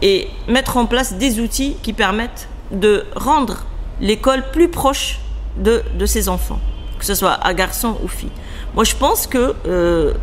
et 0.02 0.30
mettre 0.48 0.78
en 0.78 0.86
place 0.86 1.14
des 1.16 1.42
outils 1.42 1.76
qui 1.84 1.92
permettent 1.92 2.48
de 2.72 3.06
rendre 3.18 3.66
l'école 4.00 4.42
plus 4.54 4.70
proche 4.70 5.20
de, 5.58 5.84
de 6.00 6.06
ses 6.06 6.30
enfants, 6.30 6.62
que 6.98 7.04
ce 7.06 7.14
soit 7.14 7.34
à 7.34 7.54
garçon 7.54 7.98
ou 8.02 8.08
fille. 8.08 8.32
Moi, 8.74 8.86
je 8.86 8.96
pense 8.96 9.28
que 9.28 9.54
euh, 9.68 10.14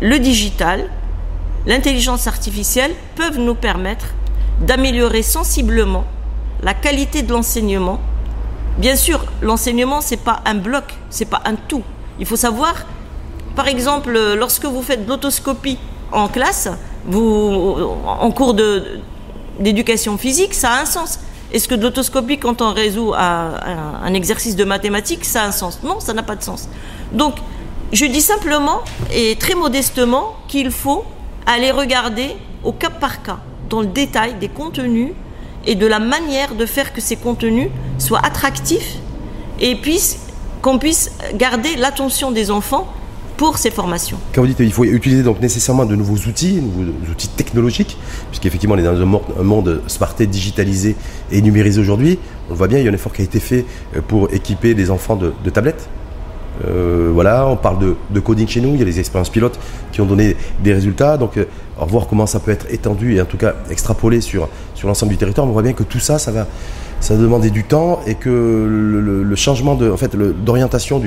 le 0.00 0.18
digital, 0.18 0.88
l'intelligence 1.66 2.26
artificielle 2.26 2.92
peuvent 3.16 3.38
nous 3.38 3.54
permettre 3.54 4.06
d'améliorer 4.60 5.22
sensiblement 5.22 6.04
la 6.62 6.74
qualité 6.74 7.22
de 7.22 7.32
l'enseignement. 7.32 8.00
Bien 8.78 8.96
sûr, 8.96 9.24
l'enseignement 9.42 10.00
c'est 10.00 10.16
pas 10.16 10.40
un 10.44 10.54
bloc, 10.54 10.84
c'est 11.10 11.26
pas 11.26 11.42
un 11.44 11.54
tout. 11.54 11.82
Il 12.18 12.26
faut 12.26 12.36
savoir, 12.36 12.86
par 13.54 13.68
exemple, 13.68 14.18
lorsque 14.36 14.64
vous 14.64 14.82
faites 14.82 15.04
de 15.04 15.10
l'autoscopie 15.10 15.78
en 16.12 16.28
classe, 16.28 16.68
vous, 17.06 17.76
en 18.06 18.30
cours 18.30 18.54
de, 18.54 19.00
d'éducation 19.60 20.16
physique, 20.18 20.54
ça 20.54 20.70
a 20.70 20.82
un 20.82 20.86
sens. 20.86 21.20
Est-ce 21.52 21.68
que 21.68 21.74
de 21.74 21.82
l'autoscopie, 21.82 22.38
quand 22.38 22.60
on 22.60 22.72
résout 22.72 23.12
un, 23.16 24.12
exercice 24.14 24.56
de 24.56 24.64
mathématiques, 24.64 25.24
ça 25.24 25.42
a 25.42 25.46
un 25.46 25.52
sens? 25.52 25.80
Non, 25.82 26.00
ça 26.00 26.12
n'a 26.12 26.22
pas 26.22 26.36
de 26.36 26.42
sens. 26.42 26.68
Donc, 27.12 27.36
je 27.92 28.04
dis 28.04 28.20
simplement 28.20 28.80
et 29.12 29.36
très 29.36 29.54
modestement 29.54 30.36
qu'il 30.48 30.70
faut 30.70 31.04
aller 31.46 31.70
regarder 31.70 32.36
au 32.64 32.72
cas 32.72 32.90
par 32.90 33.22
cas, 33.22 33.38
dans 33.70 33.80
le 33.80 33.86
détail 33.86 34.34
des 34.40 34.48
contenus 34.48 35.12
et 35.66 35.74
de 35.74 35.86
la 35.86 35.98
manière 35.98 36.54
de 36.54 36.66
faire 36.66 36.92
que 36.92 37.00
ces 37.00 37.16
contenus 37.16 37.68
soient 37.98 38.24
attractifs 38.24 38.98
et 39.60 39.76
qu'on 40.62 40.78
puisse 40.78 41.12
garder 41.34 41.76
l'attention 41.76 42.30
des 42.30 42.50
enfants 42.50 42.92
pour 43.36 43.58
ces 43.58 43.70
formations. 43.70 44.18
Quand 44.34 44.40
vous 44.40 44.46
dites 44.46 44.56
qu'il 44.56 44.72
faut 44.72 44.84
utiliser 44.84 45.22
donc 45.22 45.40
nécessairement 45.40 45.84
de 45.84 45.94
nouveaux 45.94 46.16
outils, 46.28 46.54
de 46.54 46.60
nouveaux 46.60 47.10
outils 47.10 47.28
technologiques, 47.28 47.96
puisqu'effectivement 48.30 48.74
on 48.74 48.78
est 48.78 48.82
dans 48.82 49.00
un 49.00 49.42
monde 49.42 49.82
smarté, 49.88 50.26
digitalisé 50.26 50.96
et 51.30 51.42
numérisé 51.42 51.80
aujourd'hui, 51.80 52.18
on 52.50 52.54
voit 52.54 52.68
bien, 52.68 52.78
il 52.78 52.84
y 52.84 52.88
a 52.88 52.90
un 52.90 52.94
effort 52.94 53.12
qui 53.12 53.22
a 53.22 53.24
été 53.24 53.40
fait 53.40 53.64
pour 54.08 54.32
équiper 54.32 54.74
les 54.74 54.90
enfants 54.90 55.16
de 55.16 55.50
tablettes. 55.50 55.88
Euh, 56.64 57.10
voilà, 57.12 57.46
on 57.46 57.56
parle 57.56 57.96
de, 58.10 58.20
coding 58.20 58.48
chez 58.48 58.60
nous, 58.60 58.70
il 58.74 58.78
y 58.78 58.82
a 58.82 58.84
des 58.84 58.98
expériences 58.98 59.30
pilotes 59.30 59.58
qui 59.92 60.00
ont 60.00 60.06
donné 60.06 60.36
des 60.60 60.72
résultats, 60.72 61.16
donc 61.16 61.36
euh, 61.36 61.44
voir 61.78 62.06
comment 62.06 62.26
ça 62.26 62.40
peut 62.40 62.50
être 62.50 62.66
étendu 62.70 63.16
et 63.16 63.20
en 63.20 63.26
tout 63.26 63.36
cas 63.36 63.54
extrapolé 63.70 64.20
sur, 64.20 64.48
sur 64.74 64.88
l'ensemble 64.88 65.12
du 65.12 65.18
territoire, 65.18 65.46
on 65.46 65.50
voit 65.50 65.62
bien 65.62 65.74
que 65.74 65.82
tout 65.82 66.00
ça, 66.00 66.18
ça 66.18 66.32
va, 66.32 66.46
ça 67.00 67.16
demander 67.16 67.50
du 67.50 67.64
temps 67.64 68.00
et 68.06 68.14
que 68.14 68.30
le 68.30 69.36
changement 69.36 69.74
de, 69.74 69.90
en 69.90 69.96
fait, 69.96 70.16
d'orientation 70.16 71.02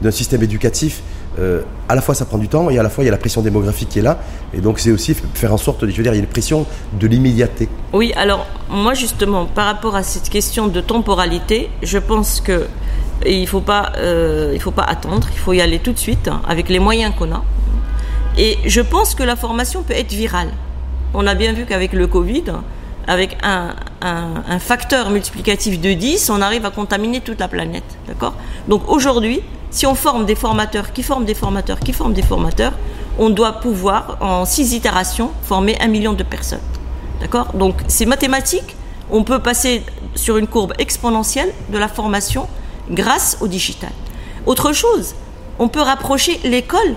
d'un 0.00 0.10
système 0.10 0.42
éducatif 0.42 1.02
euh, 1.38 1.62
à 1.88 1.96
la 1.96 2.00
fois 2.00 2.14
ça 2.14 2.24
prend 2.24 2.38
du 2.38 2.46
temps 2.46 2.70
et 2.70 2.78
à 2.78 2.82
la 2.82 2.88
fois 2.88 3.02
il 3.02 3.06
y 3.06 3.10
a 3.10 3.12
la 3.12 3.18
pression 3.18 3.42
démographique 3.42 3.88
qui 3.88 3.98
est 3.98 4.02
là. 4.02 4.18
Et 4.52 4.60
donc 4.60 4.78
c'est 4.78 4.92
aussi 4.92 5.14
faire 5.34 5.52
en 5.52 5.56
sorte, 5.56 5.80
je 5.80 5.86
veux 5.86 6.02
dire, 6.02 6.12
il 6.12 6.16
y 6.16 6.20
a 6.20 6.22
une 6.22 6.26
pression 6.26 6.66
de 6.92 7.06
l'immédiateté. 7.06 7.68
Oui, 7.92 8.12
alors 8.16 8.46
moi 8.68 8.94
justement, 8.94 9.46
par 9.46 9.66
rapport 9.66 9.96
à 9.96 10.02
cette 10.02 10.28
question 10.28 10.68
de 10.68 10.80
temporalité, 10.80 11.70
je 11.82 11.98
pense 11.98 12.40
que 12.40 12.66
il 13.32 13.46
faut 13.46 13.62
euh, 13.68 14.58
faut 14.58 14.70
pas 14.70 14.82
attendre, 14.82 15.28
il 15.32 15.38
faut 15.38 15.52
y 15.52 15.60
aller 15.60 15.78
tout 15.78 15.92
de 15.92 15.98
suite 15.98 16.28
hein, 16.28 16.40
avec 16.48 16.68
les 16.68 16.78
moyens 16.78 17.14
qu'on 17.16 17.32
a. 17.32 17.42
Et 18.36 18.58
je 18.66 18.80
pense 18.80 19.14
que 19.14 19.22
la 19.22 19.36
formation 19.36 19.82
peut 19.82 19.94
être 19.94 20.12
virale. 20.12 20.50
On 21.14 21.26
a 21.26 21.34
bien 21.34 21.52
vu 21.52 21.66
qu'avec 21.66 21.92
le 21.92 22.06
Covid, 22.06 22.44
avec 23.06 23.36
un, 23.42 23.74
un, 24.02 24.58
facteur 24.58 25.10
multiplicatif 25.10 25.80
de 25.80 25.92
10, 25.92 26.30
on 26.30 26.40
arrive 26.40 26.66
à 26.66 26.70
contaminer 26.70 27.20
toute 27.20 27.38
la 27.38 27.48
planète. 27.48 27.84
D'accord? 28.08 28.34
Donc 28.66 28.88
aujourd'hui, 28.88 29.40
si 29.70 29.86
on 29.86 29.94
forme 29.94 30.24
des 30.24 30.34
formateurs 30.34 30.92
qui 30.92 31.02
forment 31.02 31.24
des 31.24 31.34
formateurs 31.34 31.78
qui 31.80 31.92
forment 31.92 32.12
des 32.12 32.22
formateurs, 32.22 32.72
on 33.18 33.30
doit 33.30 33.60
pouvoir, 33.60 34.16
en 34.20 34.44
six 34.44 34.72
itérations, 34.72 35.30
former 35.42 35.76
un 35.80 35.86
million 35.88 36.14
de 36.14 36.22
personnes. 36.24 36.66
D'accord? 37.20 37.52
Donc 37.54 37.76
c'est 37.86 38.06
mathématique. 38.06 38.76
On 39.10 39.22
peut 39.22 39.38
passer 39.38 39.82
sur 40.14 40.36
une 40.38 40.46
courbe 40.46 40.72
exponentielle 40.78 41.52
de 41.70 41.78
la 41.78 41.88
formation 41.88 42.48
grâce 42.90 43.38
au 43.40 43.48
digital. 43.48 43.90
Autre 44.46 44.72
chose, 44.72 45.14
on 45.58 45.68
peut 45.68 45.80
rapprocher 45.80 46.40
l'école 46.44 46.94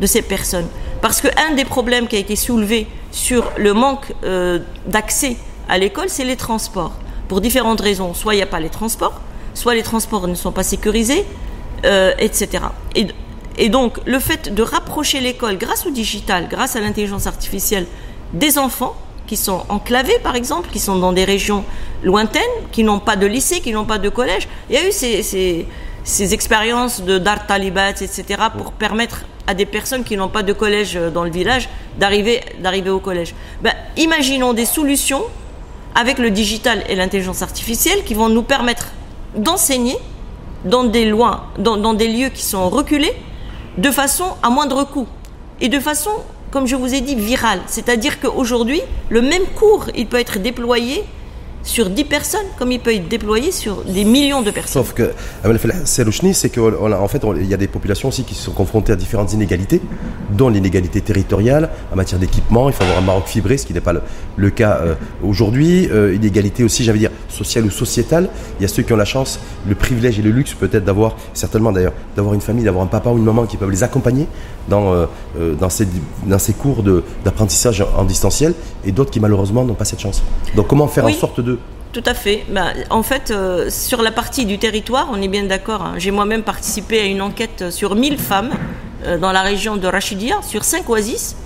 de 0.00 0.06
ces 0.06 0.22
personnes. 0.22 0.68
Parce 1.00 1.20
qu'un 1.20 1.54
des 1.54 1.64
problèmes 1.64 2.06
qui 2.06 2.16
a 2.16 2.18
été 2.18 2.36
soulevé 2.36 2.86
sur 3.10 3.50
le 3.56 3.74
manque 3.74 4.14
euh, 4.24 4.60
d'accès 4.86 5.36
à 5.68 5.78
l'école, 5.78 6.08
c'est 6.08 6.24
les 6.24 6.36
transports. 6.36 6.92
Pour 7.28 7.40
différentes 7.40 7.80
raisons. 7.80 8.14
Soit 8.14 8.34
il 8.34 8.38
n'y 8.38 8.42
a 8.42 8.46
pas 8.46 8.60
les 8.60 8.68
transports, 8.68 9.20
soit 9.54 9.74
les 9.74 9.82
transports 9.82 10.28
ne 10.28 10.34
sont 10.34 10.52
pas 10.52 10.62
sécurisés, 10.62 11.24
euh, 11.84 12.12
etc. 12.18 12.64
Et, 12.94 13.08
et 13.56 13.68
donc, 13.68 13.98
le 14.04 14.18
fait 14.18 14.54
de 14.54 14.62
rapprocher 14.62 15.20
l'école 15.20 15.56
grâce 15.58 15.86
au 15.86 15.90
digital, 15.90 16.48
grâce 16.48 16.76
à 16.76 16.80
l'intelligence 16.80 17.26
artificielle, 17.26 17.86
des 18.32 18.58
enfants 18.58 18.94
qui 19.32 19.38
sont 19.38 19.62
enclavés, 19.70 20.18
par 20.22 20.36
exemple, 20.36 20.68
qui 20.70 20.78
sont 20.78 20.96
dans 20.96 21.14
des 21.14 21.24
régions 21.24 21.64
lointaines, 22.02 22.42
qui 22.70 22.84
n'ont 22.84 22.98
pas 22.98 23.16
de 23.16 23.24
lycée, 23.26 23.60
qui 23.60 23.72
n'ont 23.72 23.86
pas 23.86 23.96
de 23.96 24.10
collège. 24.10 24.46
Il 24.68 24.74
y 24.74 24.78
a 24.78 24.86
eu 24.86 24.92
ces, 24.92 25.22
ces, 25.22 25.66
ces 26.04 26.34
expériences 26.34 27.00
de 27.00 27.16
d'art 27.16 27.46
talibat, 27.46 27.92
etc., 27.92 28.24
pour 28.54 28.72
permettre 28.72 29.24
à 29.46 29.54
des 29.54 29.64
personnes 29.64 30.04
qui 30.04 30.18
n'ont 30.18 30.28
pas 30.28 30.42
de 30.42 30.52
collège 30.52 30.98
dans 31.14 31.24
le 31.24 31.30
village 31.30 31.70
d'arriver 31.98 32.42
au 32.90 32.98
collège. 32.98 33.34
Ben, 33.62 33.72
imaginons 33.96 34.52
des 34.52 34.66
solutions 34.66 35.22
avec 35.94 36.18
le 36.18 36.30
digital 36.30 36.84
et 36.90 36.94
l'intelligence 36.94 37.40
artificielle 37.40 38.04
qui 38.04 38.12
vont 38.12 38.28
nous 38.28 38.42
permettre 38.42 38.88
d'enseigner 39.34 39.96
dans 40.66 40.84
des 40.84 41.10
dans, 41.10 41.78
dans 41.78 41.94
des 41.94 42.08
lieux 42.08 42.28
qui 42.28 42.44
sont 42.44 42.68
reculés, 42.68 43.14
de 43.78 43.90
façon 43.90 44.26
à 44.42 44.50
moindre 44.50 44.84
coût 44.84 45.08
et 45.62 45.70
de 45.70 45.80
façon, 45.80 46.10
comme 46.52 46.66
je 46.66 46.76
vous 46.76 46.94
ai 46.94 47.00
dit, 47.00 47.16
virale. 47.16 47.60
C'est-à-dire 47.66 48.20
qu'aujourd'hui, 48.20 48.82
le 49.08 49.22
même 49.22 49.42
cours, 49.56 49.86
il 49.96 50.06
peut 50.06 50.18
être 50.18 50.38
déployé 50.38 51.02
sur 51.64 51.90
10 51.90 52.04
personnes, 52.04 52.46
comme 52.58 52.72
il 52.72 52.80
peut 52.80 52.94
être 52.94 53.08
déployé 53.08 53.52
sur 53.52 53.84
des 53.84 54.04
millions 54.04 54.42
de 54.42 54.50
personnes. 54.50 54.82
Sauf 54.82 54.92
que, 54.92 55.12
c'est 55.84 56.50
qu'en 56.50 57.08
fait, 57.08 57.22
il 57.40 57.46
y 57.46 57.54
a 57.54 57.56
des 57.56 57.68
populations 57.68 58.08
aussi 58.08 58.24
qui 58.24 58.34
sont 58.34 58.52
confrontées 58.52 58.92
à 58.92 58.96
différentes 58.96 59.32
inégalités, 59.32 59.80
dont 60.30 60.48
l'inégalité 60.48 61.00
territoriale, 61.00 61.70
en 61.92 61.96
matière 61.96 62.20
d'équipement, 62.20 62.68
il 62.68 62.74
faut 62.74 62.82
avoir 62.82 62.98
un 62.98 63.02
Maroc 63.02 63.26
fibré, 63.26 63.56
ce 63.56 63.66
qui 63.66 63.72
n'est 63.72 63.80
pas 63.80 63.94
le, 64.36 64.50
cas 64.50 64.80
euh, 64.82 64.94
aujourd'hui, 65.22 65.88
euh, 65.90 66.14
inégalité 66.14 66.64
aussi, 66.64 66.84
j'allais 66.84 66.98
dire, 66.98 67.10
sociale 67.32 67.64
ou 67.64 67.70
sociétale. 67.70 68.28
Il 68.58 68.62
y 68.62 68.64
a 68.64 68.68
ceux 68.68 68.82
qui 68.82 68.92
ont 68.92 68.96
la 68.96 69.04
chance, 69.04 69.40
le 69.66 69.74
privilège 69.74 70.18
et 70.18 70.22
le 70.22 70.30
luxe 70.30 70.54
peut-être 70.54 70.84
d'avoir, 70.84 71.16
certainement 71.34 71.72
d'ailleurs, 71.72 71.94
d'avoir 72.16 72.34
une 72.34 72.40
famille, 72.40 72.64
d'avoir 72.64 72.84
un 72.84 72.88
papa 72.88 73.10
ou 73.10 73.18
une 73.18 73.24
maman 73.24 73.46
qui 73.46 73.56
peuvent 73.56 73.70
les 73.70 73.82
accompagner 73.82 74.26
dans, 74.68 74.92
euh, 74.92 75.06
dans, 75.58 75.70
ces, 75.70 75.88
dans 76.26 76.38
ces 76.38 76.52
cours 76.52 76.82
d'apprentissage 77.24 77.84
en 77.96 78.04
distanciel, 78.04 78.54
et 78.84 78.92
d'autres 78.92 79.10
qui 79.10 79.20
malheureusement 79.20 79.64
n'ont 79.64 79.74
pas 79.74 79.84
cette 79.84 80.00
chance. 80.00 80.22
Donc 80.54 80.68
comment 80.68 80.88
faire 80.88 81.06
en 81.06 81.12
sorte 81.12 81.40
de 81.40 81.58
tout 81.92 82.02
à 82.06 82.14
fait. 82.14 82.44
Ben, 82.48 82.72
en 82.88 83.02
fait, 83.02 83.30
euh, 83.30 83.68
sur 83.68 84.00
la 84.00 84.10
partie 84.10 84.46
du 84.46 84.58
territoire, 84.58 85.10
on 85.12 85.20
est 85.20 85.28
bien 85.28 85.44
d'accord. 85.44 85.82
Hein. 85.82 85.94
J'ai 85.98 86.10
moi-même 86.10 86.42
participé 86.42 86.98
à 86.98 87.04
une 87.04 87.20
enquête 87.20 87.70
sur 87.70 87.94
1000 87.94 88.16
femmes 88.16 88.50
euh, 89.04 89.18
dans 89.18 89.30
la 89.30 89.42
région 89.42 89.76
de 89.76 89.86
Rachidia, 89.86 90.40
sur 90.40 90.64
5 90.64 90.88
oasis. 90.88 91.36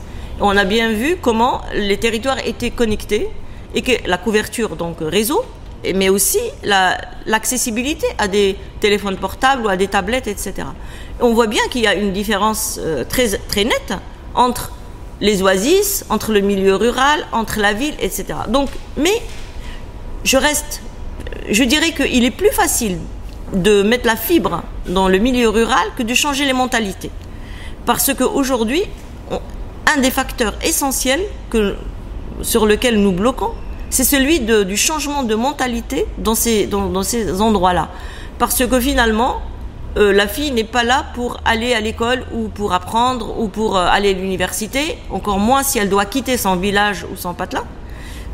On 0.40 0.56
a 0.56 0.64
bien 0.64 0.92
vu 0.92 1.16
comment 1.20 1.62
les 1.74 1.96
territoires 1.96 2.38
étaient 2.46 2.70
connectés 2.70 3.28
et 3.74 3.82
que 3.82 3.92
la 4.06 4.18
couverture, 4.18 4.76
donc 4.76 4.98
réseau, 5.00 5.44
mais 5.94 6.08
aussi 6.08 6.38
l'accessibilité 7.26 8.06
à 8.18 8.28
des 8.28 8.56
téléphones 8.80 9.16
portables 9.16 9.64
ou 9.64 9.68
à 9.68 9.76
des 9.76 9.88
tablettes, 9.88 10.26
etc. 10.26 10.68
on 11.20 11.32
voit 11.32 11.46
bien 11.46 11.62
qu'il 11.70 11.82
y 11.82 11.86
a 11.86 11.94
une 11.94 12.12
différence 12.12 12.78
euh, 12.82 13.04
très, 13.04 13.28
très 13.48 13.64
nette 13.64 13.94
entre 14.34 14.72
les 15.20 15.42
oasis, 15.42 16.04
entre 16.10 16.32
le 16.32 16.40
milieu 16.40 16.74
rural, 16.74 17.26
entre 17.32 17.60
la 17.60 17.72
ville, 17.72 17.94
etc. 18.00 18.26
Donc, 18.48 18.68
mais 18.96 19.22
je 20.24 20.36
reste, 20.36 20.82
je 21.48 21.64
dirais 21.64 21.92
qu'il 21.92 22.24
est 22.24 22.30
plus 22.30 22.50
facile 22.50 22.98
de 23.52 23.82
mettre 23.82 24.06
la 24.06 24.16
fibre 24.16 24.62
dans 24.86 25.08
le 25.08 25.18
milieu 25.18 25.48
rural 25.48 25.86
que 25.96 26.02
de 26.02 26.14
changer 26.14 26.44
les 26.44 26.52
mentalités. 26.52 27.10
Parce 27.86 28.12
qu'aujourd'hui, 28.12 28.82
un 29.86 30.00
des 30.00 30.10
facteurs 30.10 30.54
essentiels 30.64 31.22
sur 32.42 32.66
lequel 32.66 33.00
nous 33.00 33.12
bloquons, 33.12 33.52
c'est 33.90 34.04
celui 34.04 34.40
du 34.40 34.76
changement 34.76 35.22
de 35.22 35.34
mentalité 35.34 36.06
dans 36.18 36.34
ces, 36.34 36.66
dans, 36.66 37.02
ces 37.02 37.40
endroits-là. 37.40 37.88
Parce 38.38 38.64
que 38.64 38.80
finalement, 38.80 39.40
euh, 39.96 40.12
la 40.12 40.28
fille 40.28 40.50
n'est 40.50 40.64
pas 40.64 40.84
là 40.84 41.06
pour 41.14 41.40
aller 41.44 41.72
à 41.72 41.80
l'école 41.80 42.24
ou 42.34 42.48
pour 42.48 42.74
apprendre 42.74 43.40
ou 43.40 43.48
pour 43.48 43.76
euh, 43.76 43.86
aller 43.86 44.10
à 44.10 44.12
l'université, 44.12 44.98
encore 45.10 45.38
moins 45.38 45.62
si 45.62 45.78
elle 45.78 45.88
doit 45.88 46.04
quitter 46.04 46.36
son 46.36 46.56
village 46.56 47.06
ou 47.10 47.16
son 47.16 47.32
patelin. 47.32 47.64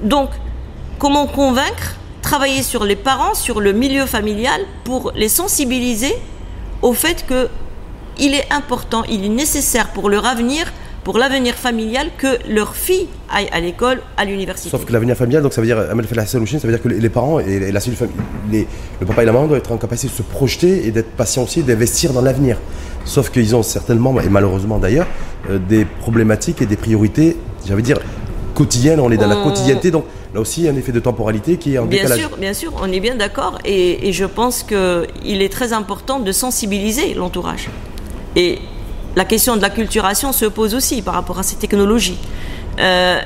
Donc, 0.02 0.30
Comment 1.02 1.26
convaincre 1.26 1.97
Travailler 2.23 2.62
sur 2.62 2.85
les 2.85 2.94
parents, 2.94 3.35
sur 3.35 3.61
le 3.61 3.73
milieu 3.73 4.06
familial 4.06 4.61
pour 4.85 5.11
les 5.16 5.28
sensibiliser 5.28 6.14
au 6.80 6.92
fait 6.92 7.26
que 7.26 7.49
il 8.21 8.35
est 8.35 8.47
important, 8.52 9.02
il 9.11 9.25
est 9.25 9.28
nécessaire 9.28 9.88
pour 9.88 10.09
leur 10.09 10.25
avenir 10.26 10.73
pour 11.04 11.18
l'avenir 11.18 11.54
familial 11.54 12.11
que 12.16 12.38
leur 12.49 12.76
fille 12.76 13.09
aille 13.30 13.49
à 13.52 13.61
l'école, 13.61 14.00
à 14.16 14.25
l'université. 14.25 14.71
Sauf 14.71 14.85
que 14.85 14.92
l'avenir 14.92 15.16
familial, 15.16 15.42
donc 15.42 15.52
ça 15.52 15.61
veut 15.61 15.66
dire, 15.66 15.78
ça 15.78 16.38
veut 16.38 16.73
dire 16.73 16.82
que 16.82 16.88
les 16.88 17.09
parents 17.09 17.40
et 17.40 17.73
la 17.73 17.80
le 17.80 19.06
papa 19.06 19.23
et 19.23 19.26
la 19.26 19.32
maman 19.32 19.47
doivent 19.47 19.59
être 19.59 19.73
en 19.73 19.78
capacité 19.78 20.12
de 20.12 20.16
se 20.16 20.23
projeter 20.23 20.87
et 20.87 20.90
d'être 20.90 21.11
patients 21.11 21.42
aussi, 21.42 21.62
d'investir 21.62 22.12
dans 22.12 22.23
l'avenir. 22.23 22.59
Sauf 23.04 23.30
qu'ils 23.30 23.56
ont 23.56 23.62
certainement, 23.62 24.18
et 24.21 24.28
malheureusement 24.28 24.78
d'ailleurs, 24.78 25.06
euh, 25.50 25.59
des 25.59 25.85
problématiques 25.85 26.62
et 26.62 26.66
des 26.66 26.76
priorités, 26.76 27.37
j'allais 27.66 27.82
dire, 27.82 27.99
quotidiennes. 28.54 29.00
On 29.00 29.11
est 29.11 29.16
dans 29.16 29.26
la 29.26 29.42
quotidienneté, 29.42 29.90
donc 29.90 30.04
là 30.35 30.40
aussi 30.40 30.68
un 30.68 30.76
effet 30.76 30.92
de 30.92 31.00
temporalité 31.00 31.56
qui 31.56 31.75
est 31.75 31.78
en 31.78 31.87
bien 31.87 32.06
Sûr, 32.06 32.37
bien 32.37 32.54
sûr, 32.54 32.73
on 32.80 32.90
est 32.92 33.00
bien 33.00 33.16
d'accord. 33.16 33.59
Et, 33.64 34.12
je 34.12 34.25
pense 34.25 34.62
qu'il 34.62 35.42
est 35.42 35.52
très 35.52 35.73
important 35.73 36.21
de 36.21 36.32
sensibiliser 36.32 37.14
l'entourage. 37.14 37.68
Et 38.37 38.59
la 39.16 39.25
question 39.25 39.57
de 39.57 39.62
la 39.62 39.71
culturation 39.71 40.33
se 40.33 40.47
pose 40.47 40.75
aussi 40.75 41.02
par 41.02 41.14
rapport 41.14 41.38
à 41.38 41.42
ces 41.42 41.57
technologies. 41.57 42.19
Euh, 42.78 43.21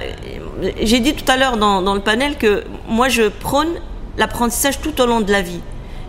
j'ai 0.83 1.01
dit 1.01 1.15
tout 1.15 1.31
à 1.31 1.37
l'heure 1.37 1.57
dans, 1.57 1.95
le 1.95 2.01
panel 2.01 2.37
que 2.37 2.65
moi 2.89 3.09
je 3.09 3.29
prône 3.29 3.69
l'apprentissage 4.17 4.81
tout 4.81 5.01
au 5.01 5.07
long 5.07 5.21
de 5.21 5.31
la 5.31 5.43
vie 5.43 5.61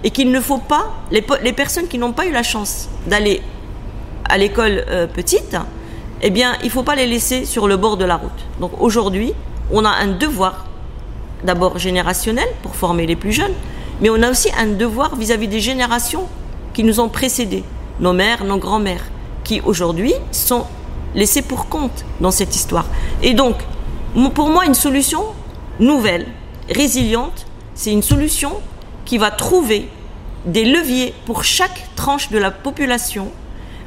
et 0.03 0.09
qu'il 0.11 0.31
ne 0.31 0.39
faut 0.39 0.57
pas, 0.57 0.93
les, 1.11 1.23
les 1.43 1.53
personnes 1.53 1.87
qui 1.87 1.97
n'ont 1.97 2.13
pas 2.13 2.25
eu 2.25 2.31
la 2.31 2.43
chance 2.43 2.89
d'aller 3.07 3.41
à 4.29 4.37
l'école 4.37 4.85
euh, 4.89 5.07
petite, 5.07 5.55
eh 6.21 6.29
bien, 6.29 6.55
il 6.61 6.65
ne 6.65 6.71
faut 6.71 6.83
pas 6.83 6.95
les 6.95 7.05
laisser 7.07 7.45
sur 7.45 7.67
le 7.67 7.77
bord 7.77 7.97
de 7.97 8.05
la 8.05 8.15
route. 8.15 8.31
Donc 8.59 8.71
aujourd'hui, 8.79 9.33
on 9.71 9.85
a 9.85 9.89
un 9.89 10.07
devoir 10.07 10.65
d'abord 11.43 11.77
générationnel 11.77 12.47
pour 12.63 12.75
former 12.75 13.05
les 13.05 13.15
plus 13.15 13.31
jeunes, 13.31 13.53
mais 14.01 14.09
on 14.09 14.21
a 14.23 14.29
aussi 14.29 14.49
un 14.57 14.67
devoir 14.67 15.15
vis-à-vis 15.15 15.47
des 15.47 15.59
générations 15.59 16.27
qui 16.73 16.83
nous 16.83 16.99
ont 16.99 17.09
précédés, 17.09 17.63
nos 17.99 18.13
mères, 18.13 18.43
nos 18.43 18.57
grands-mères, 18.57 19.03
qui 19.47 19.61
aujourd'hui 19.61 20.13
sont 20.31 20.65
laissés 21.15 21.41
pour 21.41 21.69
compte 21.69 22.03
dans 22.19 22.31
cette 22.31 22.53
histoire. 22.53 22.85
Et 23.23 23.33
donc, 23.33 23.55
pour 24.35 24.49
moi, 24.49 24.65
une 24.65 24.73
solution 24.73 25.23
nouvelle, 25.79 26.27
résiliente, 26.69 27.45
c'est 27.73 27.93
une 27.93 28.03
solution 28.03 28.51
qui 29.05 29.17
va 29.17 29.31
trouver 29.31 29.87
des 30.45 30.65
leviers 30.65 31.13
pour 31.25 31.45
chaque 31.45 31.87
tranche 31.95 32.29
de 32.29 32.37
la 32.37 32.51
population 32.51 33.31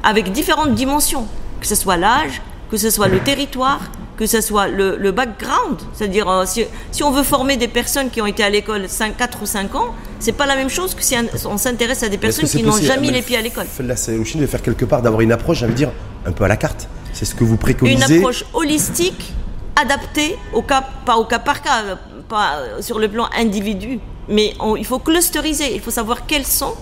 avec 0.03 0.31
différentes 0.31 0.73
dimensions, 0.73 1.27
que 1.59 1.67
ce 1.67 1.75
soit 1.75 1.97
l'âge, 1.97 2.41
que 2.71 2.77
ce 2.77 2.89
soit 2.89 3.07
le 3.07 3.19
territoire, 3.19 3.81
que 4.21 4.27
ce 4.27 4.39
soit 4.39 4.67
le, 4.67 5.11
background. 5.11 5.79
C'est-à-dire, 5.93 6.29
euh, 6.29 6.45
si, 6.45 7.03
on 7.03 7.09
veut 7.09 7.23
former 7.23 7.57
des 7.57 7.67
personnes 7.67 8.11
qui 8.11 8.21
ont 8.21 8.27
été 8.27 8.43
à 8.43 8.51
l'école 8.51 8.87
5, 8.87 9.17
4 9.17 9.41
ou 9.41 9.45
5 9.47 9.73
ans, 9.73 9.95
c'est 10.19 10.33
pas 10.33 10.45
la 10.45 10.55
même 10.55 10.69
chose 10.69 10.93
que 10.93 11.01
si 11.01 11.15
on 11.45 11.57
s'intéresse 11.57 12.03
à 12.03 12.09
des 12.09 12.19
personnes 12.19 12.47
qui 12.47 12.61
n'ont 12.61 12.77
jamais 12.77 13.07
mis 13.07 13.11
les 13.11 13.23
pieds 13.23 13.37
à 13.37 13.41
l'école. 13.41 13.65
Là, 13.79 13.95
c'est 13.95 14.15
aussi 14.17 14.37
de 14.37 14.45
faire 14.45 14.61
quelque 14.61 14.85
part, 14.85 15.01
d'avoir 15.01 15.21
une 15.21 15.31
approche, 15.31 15.61
j'allais 15.61 15.73
dire, 15.73 15.89
un 16.27 16.33
peu 16.33 16.43
à 16.43 16.47
la 16.47 16.55
carte. 16.55 16.87
C'est 17.13 17.25
ce 17.25 17.33
que 17.33 17.43
vous 17.43 17.57
préconisez. 17.57 17.95
Une 18.13 18.19
approche 18.19 18.45
holistique, 18.53 19.33
adaptée 19.75 20.37
au 20.53 20.61
cas, 20.61 20.83
pas 21.03 21.17
au 21.17 21.25
cas 21.25 21.39
par 21.39 21.63
cas, 21.63 21.81
pas 22.29 22.59
sur 22.79 22.99
le 22.99 23.07
plan 23.07 23.27
individu, 23.35 23.99
mais 24.29 24.53
il 24.77 24.85
faut 24.85 24.99
clusteriser, 24.99 25.73
il 25.73 25.81
faut 25.81 25.89
savoir 25.89 26.27
quels 26.27 26.45
sont 26.45 26.75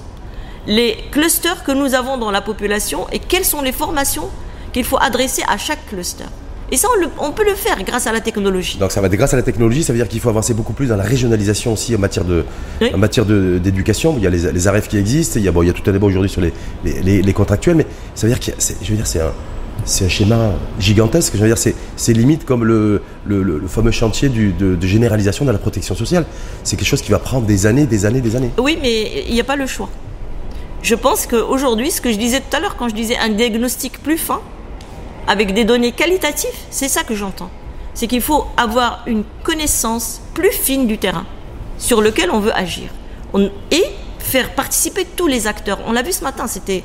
les 0.68 0.98
clusters 1.10 1.64
que 1.64 1.72
nous 1.72 1.94
avons 1.94 2.18
dans 2.18 2.32
la 2.32 2.42
population 2.42 3.08
et 3.14 3.20
quelles 3.20 3.46
sont 3.46 3.62
les 3.62 3.72
formations 3.72 4.28
qu'il 4.74 4.84
faut 4.84 5.00
adresser 5.00 5.44
à 5.48 5.58
chaque 5.58 5.88
cluster. 5.88 6.26
Et 6.72 6.78
ça, 6.78 6.88
on, 7.20 7.32
peut 7.32 7.46
le 7.46 7.56
faire 7.56 7.84
grâce 7.84 8.06
à 8.08 8.12
la 8.12 8.22
technologie. 8.22 8.78
Donc 8.78 8.92
ça 8.92 9.02
va 9.02 9.08
être 9.08 9.16
grâce 9.16 9.34
à 9.34 9.38
la 9.38 9.44
technologie, 9.44 9.84
ça 9.84 9.94
veut 9.94 10.00
dire 10.00 10.08
qu'il 10.08 10.20
faut 10.20 10.30
avancer 10.30 10.54
beaucoup 10.54 10.74
plus 10.74 10.88
dans 10.88 10.98
la 10.98 11.04
régionalisation 11.04 11.74
aussi 11.74 11.96
en 11.96 12.00
matière 12.00 12.26
de, 12.26 12.46
en 12.94 12.98
matière 12.98 13.26
d'éducation. 13.26 14.16
Il 14.18 14.24
y 14.24 14.28
a 14.28 14.30
les, 14.30 14.52
les 14.52 14.68
ARF 14.68 14.88
qui 14.88 14.98
existent, 14.98 15.40
il 15.40 15.46
y 15.46 15.48
a, 15.48 15.52
bon, 15.52 15.64
il 15.64 15.68
y 15.68 15.70
a 15.70 15.74
tout 15.74 15.88
un 15.88 15.92
débat 15.92 16.06
aujourd'hui 16.06 16.30
sur 16.30 16.42
les, 16.42 16.54
les, 16.84 17.22
les, 17.22 17.34
contractuels, 17.34 17.76
mais 17.76 17.88
ça 18.14 18.28
veut 18.28 18.34
dire 18.34 18.40
que 18.40 18.52
je 18.82 18.90
veux 18.90 18.98
dire, 18.98 19.08
c'est 19.08 19.22
un, 19.22 19.32
c'est 19.86 20.06
un 20.06 20.10
schéma 20.10 20.52
gigantesque. 20.80 21.34
Je 21.36 21.42
veux 21.42 21.48
dire, 21.48 21.58
c'est 21.58 22.14
limite 22.14 22.46
comme 22.46 22.64
le, 22.64 23.02
le, 23.26 23.42
le, 23.42 23.68
fameux 23.68 23.92
chantier 23.92 24.30
du, 24.30 24.52
de, 24.52 24.76
de, 24.76 24.88
généralisation 24.88 25.46
de 25.46 25.52
la 25.52 25.58
protection 25.58 25.96
sociale. 25.96 26.26
C'est 26.64 26.76
quelque 26.76 26.88
chose 26.88 27.02
qui 27.02 27.12
va 27.12 27.20
prendre 27.20 27.48
des 27.48 27.66
années, 27.66 27.86
des 27.86 28.06
années, 28.06 28.22
des 28.22 28.36
années. 28.36 28.52
Oui, 28.58 28.78
mais 28.82 29.26
il 29.28 29.34
n'y 29.34 29.42
a 29.42 29.46
pas 29.46 29.56
le 29.56 29.68
choix. 29.68 29.90
Je 30.82 30.96
pense 30.96 31.28
qu'aujourd'hui, 31.28 31.92
ce 31.92 32.00
que 32.02 32.12
je 32.12 32.18
disais 32.18 32.40
tout 32.40 32.56
à 32.56 32.60
l'heure, 32.60 32.76
quand 32.78 32.88
je 32.90 32.96
disais 32.96 33.18
un 33.18 33.30
diagnostic 33.30 34.02
plus 34.02 34.18
fin, 34.18 34.42
avec 35.28 35.54
des 35.54 35.66
données 35.66 35.92
qualitatives, 35.92 36.50
c'est 36.70 36.88
ça 36.88 37.04
que 37.04 37.16
j'entends. 37.16 37.50
C'est 37.94 38.08
qu'il 38.08 38.22
faut 38.22 38.46
avoir 38.58 39.04
une 39.08 39.24
connaissance 39.44 40.22
plus 40.34 40.52
fine 40.52 40.88
du 40.88 40.98
terrain 40.98 41.26
sur 41.78 42.02
lequel 42.02 42.32
on 42.32 42.40
veut 42.40 42.56
agir. 42.56 42.90
et 43.72 43.84
faire 44.20 44.52
participer 44.52 45.06
tous 45.06 45.28
les 45.28 45.48
acteurs. 45.48 45.80
On 45.88 45.92
l'a 45.92 46.04
vu 46.04 46.12
ce 46.12 46.24
matin, 46.24 46.46
c'était, 46.46 46.84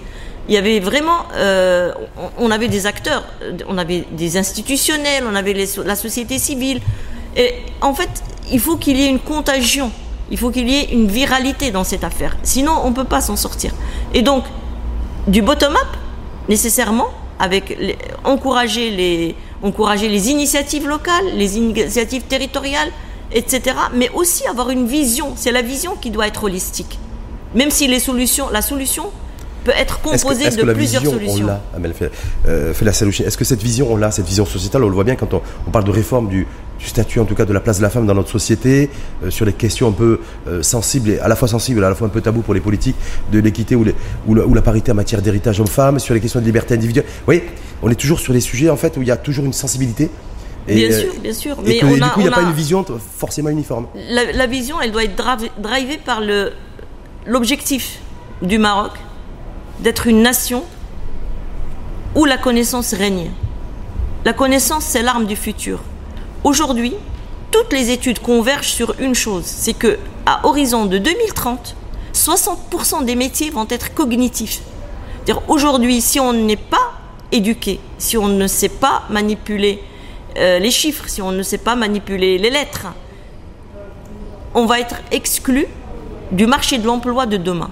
il 0.48 0.54
y 0.54 0.56
avait 0.56 0.80
vraiment, 0.80 1.26
euh, 1.34 1.92
on, 2.38 2.50
avait 2.50 2.68
des 2.68 2.86
acteurs, 2.86 3.24
on 3.68 3.76
avait 3.76 4.06
des 4.12 4.36
institutionnels, 4.36 5.24
on 5.30 5.34
avait 5.34 5.66
la 5.84 5.96
société 5.96 6.38
civile. 6.38 6.80
Et 7.36 7.54
en 7.80 7.94
fait, 7.94 8.10
il 8.50 8.60
faut 8.60 8.76
qu'il 8.76 8.96
y 8.96 9.04
ait 9.04 9.10
une 9.10 9.18
contagion, 9.18 9.90
il 10.30 10.38
faut 10.38 10.50
qu'il 10.50 10.68
y 10.68 10.76
ait 10.76 10.92
une 10.92 11.08
viralité 11.08 11.70
dans 11.70 11.84
cette 11.84 12.04
affaire. 12.04 12.36
Sinon, 12.42 12.80
on 12.84 12.90
ne 12.90 12.94
peut 12.94 13.04
pas 13.04 13.20
s'en 13.20 13.36
sortir. 13.36 13.72
Et 14.14 14.22
donc, 14.22 14.44
du 15.26 15.42
bottom-up, 15.42 15.96
nécessairement, 16.48 17.10
avec 17.38 17.76
encourager, 18.24 18.90
les, 18.90 19.34
encourager 19.62 20.08
les 20.08 20.30
initiatives 20.30 20.86
locales, 20.86 21.26
les 21.34 21.56
initiatives 21.56 22.22
territoriales, 22.22 22.90
etc. 23.32 23.76
Mais 23.94 24.10
aussi 24.14 24.46
avoir 24.46 24.70
une 24.70 24.86
vision. 24.86 25.32
C'est 25.36 25.52
la 25.52 25.62
vision 25.62 25.96
qui 25.96 26.10
doit 26.10 26.26
être 26.26 26.44
holistique. 26.44 26.98
Même 27.54 27.70
si 27.70 27.86
les 27.86 28.00
solutions, 28.00 28.50
la 28.50 28.62
solution 28.62 29.10
peut 29.64 29.72
être 29.76 30.00
composée 30.00 30.50
de 30.50 30.72
plusieurs 30.72 31.02
solutions. 31.02 31.48
Euh, 32.46 32.72
est-ce 32.72 33.36
que 33.36 33.44
cette 33.44 33.62
vision, 33.62 33.88
on 33.90 33.96
l'a, 33.96 34.10
cette 34.10 34.26
vision 34.26 34.44
sociétale, 34.44 34.84
on 34.84 34.88
le 34.88 34.94
voit 34.94 35.04
bien 35.04 35.16
quand 35.16 35.32
on 35.34 35.70
parle 35.70 35.84
de 35.84 35.90
réforme 35.90 36.28
du, 36.28 36.46
du 36.84 36.90
statut 36.90 37.18
en 37.18 37.24
tout 37.24 37.34
cas 37.34 37.46
de 37.46 37.52
la 37.52 37.60
place 37.60 37.78
de 37.78 37.82
la 37.82 37.88
femme 37.88 38.06
dans 38.06 38.14
notre 38.14 38.30
société, 38.30 38.90
euh, 39.24 39.30
sur 39.30 39.46
les 39.46 39.54
questions 39.54 39.88
un 39.88 39.92
peu 39.92 40.20
euh, 40.46 40.62
sensibles, 40.62 41.10
et 41.10 41.18
à 41.18 41.28
la 41.28 41.34
fois 41.34 41.48
sensibles 41.48 41.80
et 41.80 41.84
à 41.84 41.88
la 41.88 41.94
fois 41.94 42.06
un 42.06 42.10
peu 42.10 42.20
tabou 42.20 42.42
pour 42.42 42.52
les 42.52 42.60
politiques, 42.60 42.96
de 43.32 43.38
l'équité 43.38 43.74
ou, 43.74 43.86
ou, 44.26 44.54
la, 44.54 44.62
parité 44.62 44.92
en 44.92 44.94
matière 44.94 45.22
d'héritage 45.22 45.60
homme-femme, 45.60 45.98
sur 45.98 46.12
les 46.12 46.20
questions 46.20 46.40
de 46.40 46.44
liberté 46.44 46.74
individuelle. 46.74 47.06
Oui, 47.26 47.42
on 47.82 47.90
est 47.90 47.94
toujours 47.94 48.20
sur 48.20 48.34
des 48.34 48.40
sujets 48.40 48.68
en 48.68 48.76
fait 48.76 48.96
où 48.98 49.02
il 49.02 49.08
y 49.08 49.10
a 49.10 49.16
toujours 49.16 49.46
une 49.46 49.54
sensibilité. 49.54 50.10
bien 50.66 50.92
sûr, 50.92 51.12
bien 51.22 51.32
sûr. 51.32 51.56
Mais 51.64 51.78
du 51.78 51.80
coup, 51.80 51.94
il 51.94 52.22
n'y 52.22 52.28
a, 52.28 52.30
pas 52.30 52.42
une 52.42 52.52
vision 52.52 52.84
forcément 53.16 53.48
uniforme. 53.48 53.86
La, 54.10 54.46
vision, 54.46 54.78
elle 54.80 54.92
doit 54.92 55.04
être 55.04 55.16
drivée 55.58 55.98
par 56.04 56.20
l'objectif 57.26 58.00
du 58.42 58.58
Maroc 58.58 58.92
d'être 59.80 60.06
une 60.06 60.22
nation 60.22 60.64
où 62.14 62.26
la 62.26 62.36
connaissance 62.36 62.92
règne. 62.92 63.30
La 64.26 64.34
connaissance, 64.34 64.84
c'est 64.84 65.02
l'arme 65.02 65.24
du 65.24 65.36
futur. 65.36 65.80
Aujourd'hui, 66.44 66.92
toutes 67.50 67.72
les 67.72 67.90
études 67.90 68.18
convergent 68.18 68.68
sur 68.68 68.94
une 69.00 69.14
chose, 69.14 69.44
c'est 69.46 69.72
que 69.72 69.98
à 70.26 70.46
horizon 70.46 70.84
de 70.84 70.98
2030, 70.98 71.74
60% 72.12 73.06
des 73.06 73.16
métiers 73.16 73.48
vont 73.48 73.66
être 73.70 73.94
cognitifs. 73.94 74.60
Aujourd'hui, 75.48 76.02
si 76.02 76.20
on 76.20 76.34
n'est 76.34 76.56
pas 76.56 76.92
éduqué, 77.32 77.80
si 77.96 78.18
on 78.18 78.28
ne 78.28 78.46
sait 78.46 78.68
pas 78.68 79.04
manipuler 79.08 79.82
euh, 80.36 80.58
les 80.58 80.70
chiffres, 80.70 81.08
si 81.08 81.22
on 81.22 81.32
ne 81.32 81.42
sait 81.42 81.56
pas 81.56 81.76
manipuler 81.76 82.36
les 82.36 82.50
lettres, 82.50 82.88
on 84.52 84.66
va 84.66 84.80
être 84.80 84.96
exclu 85.12 85.66
du 86.30 86.46
marché 86.46 86.76
de 86.76 86.86
l'emploi 86.86 87.24
de 87.24 87.38
demain. 87.38 87.70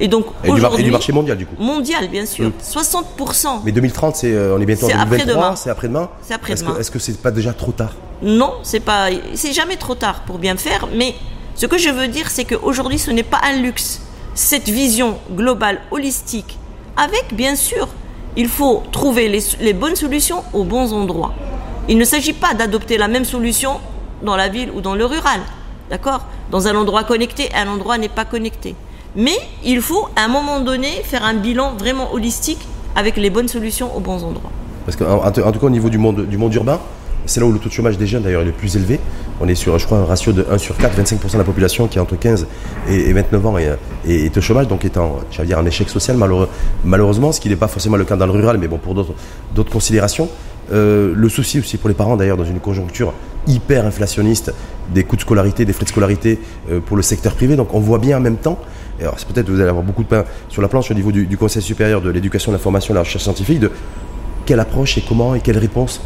Et 0.00 0.08
donc 0.08 0.26
du, 0.42 0.90
marché 0.90 1.12
mondial 1.12 1.36
du 1.36 1.46
coup. 1.46 1.54
Mondial 1.58 2.08
bien 2.08 2.24
sûr, 2.24 2.50
60%. 2.62 3.60
Mais 3.64 3.72
2030 3.72 4.16
c'est 4.16 4.32
euh, 4.32 4.56
on 4.56 4.60
est 4.60 4.64
bientôt 4.64 4.86
en 4.86 5.04
2023, 5.04 5.56
c'est 5.56 5.70
après-demain. 5.70 6.08
C'est 6.22 6.34
après-demain. 6.34 6.76
Est-ce 6.78 6.90
que 6.90 6.98
c'est 6.98 7.20
pas 7.20 7.30
déjà 7.30 7.52
trop 7.52 7.72
tard? 7.72 7.92
Non, 8.22 8.54
c'est 8.62 8.80
pas 8.80 9.08
c'est 9.34 9.52
jamais 9.52 9.76
trop 9.76 9.94
tard 9.94 10.22
pour 10.26 10.38
bien 10.38 10.56
faire, 10.56 10.88
mais 10.94 11.14
ce 11.54 11.66
que 11.66 11.76
je 11.76 11.90
veux 11.90 12.08
dire 12.08 12.30
c'est 12.30 12.44
qu'aujourd'hui 12.44 12.98
ce 12.98 13.10
n'est 13.10 13.22
pas 13.22 13.40
un 13.44 13.60
luxe. 13.60 14.00
Cette 14.34 14.68
vision 14.68 15.18
globale 15.32 15.80
holistique 15.90 16.58
avec 16.96 17.34
bien 17.34 17.54
sûr, 17.54 17.88
il 18.36 18.48
faut 18.48 18.82
trouver 18.92 19.28
les, 19.28 19.42
les 19.60 19.74
bonnes 19.74 19.96
solutions 19.96 20.42
aux 20.54 20.64
bons 20.64 20.94
endroits. 20.94 21.34
Il 21.88 21.98
ne 21.98 22.04
s'agit 22.04 22.32
pas 22.32 22.54
d'adopter 22.54 22.96
la 22.96 23.08
même 23.08 23.24
solution 23.24 23.80
dans 24.22 24.36
la 24.36 24.48
ville 24.48 24.70
ou 24.74 24.80
dans 24.80 24.94
le 24.94 25.04
rural. 25.04 25.40
D'accord? 25.90 26.24
Dans 26.50 26.68
un 26.68 26.76
endroit 26.76 27.04
connecté, 27.04 27.50
un 27.54 27.68
endroit 27.68 27.98
n'est 27.98 28.08
pas 28.08 28.24
connecté. 28.24 28.76
Mais 29.16 29.36
il 29.64 29.80
faut, 29.80 30.08
à 30.16 30.24
un 30.24 30.28
moment 30.28 30.60
donné, 30.60 30.88
faire 31.02 31.24
un 31.24 31.34
bilan 31.34 31.74
vraiment 31.76 32.12
holistique 32.12 32.60
avec 32.94 33.16
les 33.16 33.30
bonnes 33.30 33.48
solutions 33.48 33.94
aux 33.96 34.00
bons 34.00 34.22
endroits. 34.24 34.50
Parce 34.84 34.96
qu'en 34.96 35.24
en, 35.24 35.30
tout 35.30 35.42
cas, 35.42 35.66
au 35.66 35.70
niveau 35.70 35.90
du 35.90 35.98
monde, 35.98 36.26
du 36.26 36.38
monde 36.38 36.54
urbain, 36.54 36.80
c'est 37.26 37.40
là 37.40 37.46
où 37.46 37.52
le 37.52 37.58
taux 37.58 37.68
de 37.68 37.74
chômage 37.74 37.98
des 37.98 38.06
jeunes, 38.06 38.22
d'ailleurs, 38.22 38.42
est 38.42 38.46
le 38.46 38.52
plus 38.52 38.76
élevé. 38.76 38.98
On 39.40 39.48
est 39.48 39.54
sur, 39.54 39.78
je 39.78 39.86
crois, 39.86 39.98
un 39.98 40.04
ratio 40.04 40.32
de 40.32 40.46
1 40.50 40.58
sur 40.58 40.76
4, 40.76 41.00
25% 41.02 41.32
de 41.32 41.38
la 41.38 41.44
population 41.44 41.86
qui 41.86 41.98
est 41.98 42.00
entre 42.00 42.16
15 42.16 42.46
et, 42.88 43.12
29 43.12 43.46
ans 43.46 43.56
et, 43.58 43.68
est 44.06 44.36
au 44.36 44.40
chômage, 44.40 44.68
donc 44.68 44.84
est 44.84 44.96
en, 44.96 45.18
dire, 45.44 45.58
un 45.58 45.66
échec 45.66 45.88
social, 45.88 46.16
malheureusement, 46.84 47.32
ce 47.32 47.40
qui 47.40 47.48
n'est 47.48 47.56
pas 47.56 47.68
forcément 47.68 47.96
le 47.96 48.04
cas 48.04 48.16
dans 48.16 48.26
le 48.26 48.32
rural, 48.32 48.58
mais 48.58 48.68
bon, 48.68 48.78
pour 48.78 48.94
d'autres 48.94 49.72
considérations. 49.72 50.28
Euh, 50.72 51.12
le 51.16 51.28
souci 51.28 51.58
aussi 51.58 51.78
pour 51.78 51.88
les 51.88 51.94
parents, 51.94 52.16
d'ailleurs, 52.16 52.36
dans 52.36 52.44
une 52.44 52.60
conjoncture 52.60 53.12
hyper 53.46 53.86
inflationniste, 53.86 54.52
des 54.92 55.04
coûts 55.04 55.16
de 55.16 55.22
scolarité, 55.22 55.64
des 55.64 55.72
frais 55.72 55.84
de 55.84 55.88
scolarité 55.88 56.38
euh, 56.70 56.80
pour 56.80 56.96
le 56.96 57.02
secteur 57.02 57.34
privé. 57.34 57.56
Donc 57.56 57.74
on 57.74 57.80
voit 57.80 57.98
bien 57.98 58.18
en 58.18 58.20
même 58.20 58.36
temps 58.36 58.58
alors 59.02 59.16
peut-être 59.16 59.46
que 59.46 59.52
vous 59.52 59.60
allez 59.60 59.70
avoir 59.70 59.84
beaucoup 59.84 60.02
de 60.02 60.08
pain 60.08 60.24
sur 60.48 60.62
la 60.62 60.68
planche 60.68 60.90
au 60.90 60.94
niveau 60.94 61.12
du, 61.12 61.36
Conseil 61.36 61.62
supérieur 61.62 62.02
de 62.02 62.10
l'éducation, 62.10 62.52
de 62.52 62.56
l'information 62.56 62.92
et 62.92 62.94
de 62.94 62.98
la 62.98 63.02
recherche 63.02 63.24
scientifique, 63.24 63.60
de 63.60 63.70
quelle 64.44 64.60
approche 64.60 64.98
et 64.98 65.02
comment 65.06 65.34
et 65.34 65.40
quelle 65.40 65.58
réponse. 65.58 66.00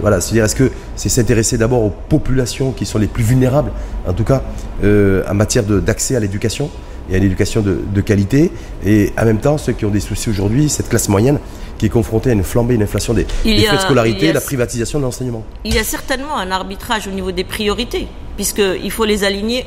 Voilà, 0.00 0.20
c'est-à-dire 0.20 0.44
est-ce 0.44 0.56
que 0.56 0.70
c'est 0.96 1.08
s'intéresser 1.08 1.58
d'abord 1.58 1.82
aux 1.82 1.92
populations 2.08 2.72
qui 2.72 2.86
sont 2.86 2.98
les 2.98 3.06
plus 3.06 3.22
vulnérables, 3.22 3.70
en 4.06 4.12
tout 4.12 4.24
cas 4.24 4.42
euh, 4.82 5.22
en 5.28 5.34
matière 5.34 5.64
d'accès 5.64 6.16
à 6.16 6.20
l'éducation 6.20 6.70
et 7.10 7.16
à 7.16 7.18
l'éducation 7.18 7.62
de, 7.62 8.00
qualité, 8.00 8.50
et 8.86 9.12
en 9.20 9.24
même 9.24 9.38
temps 9.38 9.58
ceux 9.58 9.72
qui 9.72 9.84
ont 9.84 9.90
des 9.90 10.00
soucis 10.00 10.30
aujourd'hui, 10.30 10.68
cette 10.68 10.88
classe 10.88 11.08
moyenne 11.08 11.38
qui 11.78 11.86
est 11.86 11.90
confrontée 11.90 12.30
à 12.30 12.32
une 12.32 12.44
flambée, 12.44 12.74
une 12.74 12.82
inflation 12.82 13.12
des, 13.12 13.24
frais 13.24 13.76
de 13.76 13.80
scolarité, 13.80 14.32
la 14.32 14.40
privatisation 14.40 14.98
de 14.98 15.04
l'enseignement. 15.04 15.44
Il 15.64 15.74
y 15.74 15.78
a 15.78 15.84
certainement 15.84 16.38
un 16.38 16.50
arbitrage 16.50 17.08
au 17.08 17.10
niveau 17.10 17.32
des 17.32 17.44
priorités, 17.44 18.06
puisqu'il 18.36 18.90
faut 18.90 19.04
les 19.04 19.24
aligner 19.24 19.66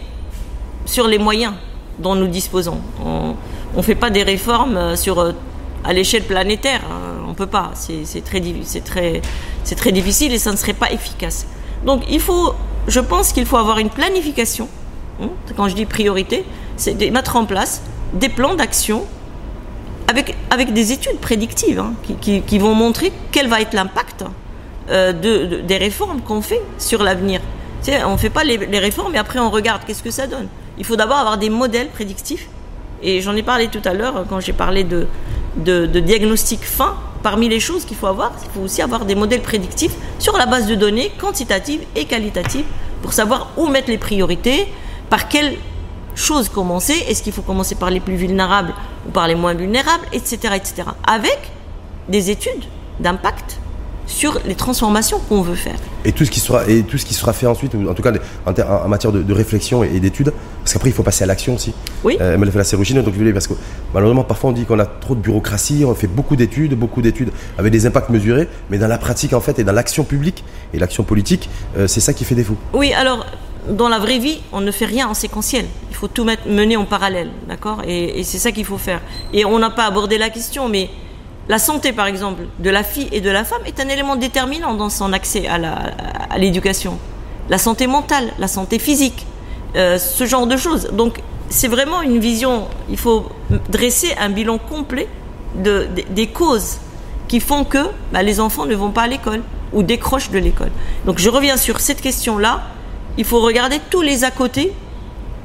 sur 0.86 1.08
les 1.08 1.18
moyens 1.18 1.54
dont 2.00 2.16
nous 2.16 2.28
disposons. 2.28 2.80
On 3.04 3.36
ne 3.78 3.82
fait 3.82 3.96
pas 3.96 4.10
des 4.10 4.24
réformes 4.24 4.78
euh, 4.78 4.96
sur, 4.96 5.20
euh, 5.20 5.34
à 5.84 5.94
l'échelle 5.94 6.24
planétaire. 6.24 6.82
Hein. 6.90 7.24
On 7.26 7.30
ne 7.30 7.36
peut 7.36 7.48
pas. 7.48 7.72
C'est 7.76 8.24
très, 8.24 8.42
très, 8.84 9.22
très 9.76 9.92
difficile 9.92 10.34
et 10.34 10.40
ça 10.40 10.52
ne 10.52 10.58
serait 10.58 10.74
pas 10.74 10.92
efficace. 10.92 11.46
Donc 11.86 12.04
il 12.10 12.20
faut, 12.20 12.54
je 12.88 13.00
pense 13.00 13.34
qu'il 13.34 13.46
faut 13.46 13.58
avoir 13.58 13.80
une 13.80 13.90
planification. 13.90 14.70
Hein. 15.22 15.30
Quand 15.56 15.68
je 15.68 15.76
dis 15.76 15.86
priorité, 15.86 16.46
c'est 16.78 16.98
de 16.98 17.10
mettre 17.10 17.36
en 17.36 17.46
place 17.46 17.82
des 18.14 18.30
plans 18.30 18.56
d'action 18.56 19.04
avec, 20.08 20.36
avec 20.50 20.74
des 20.74 20.92
études 20.92 21.18
prédictives 21.20 21.80
hein, 21.80 21.94
qui, 22.22 22.42
qui, 22.42 22.60
vont 22.60 22.76
montrer 22.76 23.12
quel 23.32 23.48
va 23.48 23.60
être 23.62 23.74
l'impact 23.74 24.24
euh, 24.90 25.12
de, 25.14 25.62
des 25.62 25.78
réformes 25.78 26.22
qu'on 26.22 26.42
fait 26.42 26.62
sur 26.78 27.04
l'avenir. 27.04 27.42
on 28.06 28.12
ne 28.12 28.18
fait 28.18 28.30
pas 28.30 28.44
les, 28.44 28.58
les 28.58 28.80
réformes 28.80 29.16
et 29.16 29.18
après 29.18 29.40
on 29.40 29.50
regarde 29.50 29.82
qu'est-ce 29.86 30.04
que 30.04 30.12
ça 30.12 30.28
donne 30.28 30.48
il 30.78 30.86
faut 30.86 30.96
d'abord 30.96 31.18
avoir 31.18 31.38
des 31.38 31.50
modèles 31.50 31.90
prédictifs. 31.90 32.48
Et 33.02 33.22
j'en 33.22 33.36
ai 33.36 33.44
parlé 33.44 33.68
tout 33.68 33.82
à 33.86 33.94
l'heure 33.94 34.26
quand 34.30 34.40
j'ai 34.40 34.54
parlé 34.54 34.84
de, 34.84 35.08
de, 35.58 36.00
diagnostic 36.00 36.64
fin. 36.64 36.96
Parmi 37.24 37.50
les 37.50 37.60
choses 37.60 37.86
qu'il 37.86 37.98
faut 37.98 38.08
avoir, 38.08 38.34
il 38.44 38.52
faut 38.52 38.62
aussi 38.62 38.82
avoir 38.82 39.06
des 39.06 39.16
modèles 39.16 39.42
prédictifs 39.42 39.96
sur 40.20 40.38
la 40.38 40.46
base 40.46 40.68
de 40.68 40.76
données 40.76 41.12
quantitatives 41.20 41.82
et 41.96 42.06
qualitatives 42.06 42.66
pour 43.02 43.14
savoir 43.14 43.50
où 43.58 43.68
mettre 43.68 43.90
les 43.90 43.98
priorités, 43.98 44.68
par 45.10 45.28
quelles 45.28 45.58
choses 46.14 46.50
commencer, 46.50 46.94
est-ce 47.08 47.24
qu'il 47.24 47.34
faut 47.34 47.42
commencer 47.42 47.76
par 47.76 47.90
les 47.90 48.00
plus 48.00 48.16
vulnérables 48.16 48.74
ou 49.08 49.12
par 49.12 49.28
les 49.28 49.36
moins 49.36 49.54
vulnérables, 49.54 50.06
etc. 50.14 50.54
etc. 50.56 50.84
avec 51.06 51.52
des 52.08 52.30
études 52.30 52.64
d'impact 53.00 53.60
sur 54.08 54.40
les 54.46 54.56
transformations 54.56 55.20
qu'on 55.20 55.42
veut 55.42 55.56
faire. 55.56 55.76
Et 56.04 56.12
tout 56.12 56.26
ce 56.26 56.32
qui 56.32 56.40
sera 56.40 56.68
et 56.68 56.84
tout 56.84 56.98
ce 56.98 57.06
qui 57.06 57.14
sera 57.14 57.34
fait 57.34 57.48
ensuite, 57.48 57.74
en 57.76 57.94
tout 57.94 58.04
cas 58.04 58.12
en, 58.46 58.88
matière 58.88 59.12
de, 59.12 59.34
réflexion 59.34 59.84
et, 59.84 60.00
d'études, 60.00 60.32
parce 60.62 60.74
qu'après 60.74 60.90
il 60.90 60.94
faut 60.94 61.04
passer 61.04 61.24
à 61.24 61.28
l'action 61.28 61.56
aussi. 61.56 61.74
Oui. 62.04 62.18
Euh, 62.22 62.38
mais 62.38 62.46
la 62.46 62.64
c'est 62.64 62.78
donc 62.78 63.34
parce 63.34 63.48
que 63.48 63.54
malheureusement 63.94 64.24
parfois 64.24 64.52
on 64.52 64.54
dit 64.54 64.66
qu'on 64.66 64.80
a 64.80 64.86
trop 64.86 65.16
de 65.16 65.22
bureaucratie, 65.22 65.84
on 65.86 65.96
fait 65.96 66.08
beaucoup 66.08 66.36
d'études, 66.36 66.76
beaucoup 66.76 67.02
d'études 67.02 67.32
avec 67.58 67.72
des 67.72 67.86
impacts 67.86 68.10
mesurés, 68.10 68.48
mais 68.70 68.78
dans 68.78 68.88
la 68.88 68.98
pratique 68.98 69.34
en 69.34 69.42
fait 69.42 69.58
et 69.60 69.64
dans 69.64 69.74
l'action 69.74 70.04
publique 70.04 70.44
et 70.74 70.80
l'action 70.80 71.04
politique, 71.04 71.50
euh, 71.78 71.88
c'est 71.88 72.02
ça 72.02 72.14
qui 72.14 72.26
fait 72.26 72.36
défaut. 72.36 72.58
Oui, 72.74 72.94
alors 72.94 73.26
dans 73.70 73.90
la 73.90 73.98
vraie 73.98 74.20
vie, 74.20 74.42
on 74.52 74.62
ne 74.62 74.72
fait 74.72 74.86
rien 74.86 75.08
en 75.08 75.16
séquentiel. 75.16 75.66
Il 75.90 75.96
faut 75.96 76.08
tout 76.08 76.24
mettre, 76.24 76.48
mener 76.48 76.78
en 76.78 76.86
parallèle, 76.86 77.30
d'accord? 77.48 77.82
Et, 77.88 78.20
et 78.20 78.24
c'est 78.24 78.38
ça 78.38 78.52
qu'il 78.52 78.66
faut 78.66 78.78
faire. 78.78 79.02
Et 79.34 79.44
on 79.44 79.58
n'a 79.58 79.72
pas 79.72 79.86
abordé 79.86 80.20
la 80.20 80.30
question, 80.30 80.70
mais 80.70 80.90
la 81.48 81.60
santé, 81.60 81.92
par 81.94 82.08
exemple, 82.08 82.44
de 82.60 82.70
la 82.70 82.84
fille 82.84 83.08
et 83.12 83.22
de 83.22 83.30
la 83.30 83.44
femme 83.44 83.62
est 83.66 83.80
un 83.80 83.88
élément 83.88 84.16
déterminant 84.16 84.74
dans 84.74 84.90
son 84.90 85.14
accès 85.14 85.48
à 85.48 86.38
l'éducation. 86.38 86.98
La 87.50 87.58
santé 87.60 87.86
mentale, 87.88 88.32
la 88.40 88.48
santé 88.48 88.80
physique, 88.80 89.26
euh, 89.76 89.98
ce 90.00 90.26
genre 90.26 90.48
de 90.48 90.58
choses. 90.58 90.90
Donc, 90.94 91.22
c'est 91.50 91.68
vraiment 91.68 92.02
une 92.02 92.18
vision. 92.20 92.68
Il 92.90 92.98
faut 92.98 93.30
dresser 93.70 94.16
un 94.20 94.30
bilan 94.30 94.58
complet 94.58 95.08
de, 95.56 95.88
de- 95.96 96.04
des 96.10 96.28
causes 96.28 96.78
qui 97.28 97.40
font 97.40 97.64
que 97.64 97.86
bah, 98.12 98.24
les 98.24 98.40
enfants 98.40 98.66
ne 98.66 98.76
vont 98.76 98.90
pas 98.92 99.04
à 99.04 99.08
l'école 99.08 99.44
ou 99.74 99.84
décrochent 99.84 100.32
de 100.32 100.40
l'école. 100.40 100.72
Donc, 101.06 101.20
je 101.20 101.30
reviens 101.30 101.58
sur 101.58 101.80
cette 101.80 102.02
question-là. 102.02 102.64
Il 103.18 103.26
faut 103.26 103.40
regarder 103.42 103.80
tous 103.92 104.02
les 104.02 104.24
à 104.24 104.32
côté 104.32 104.74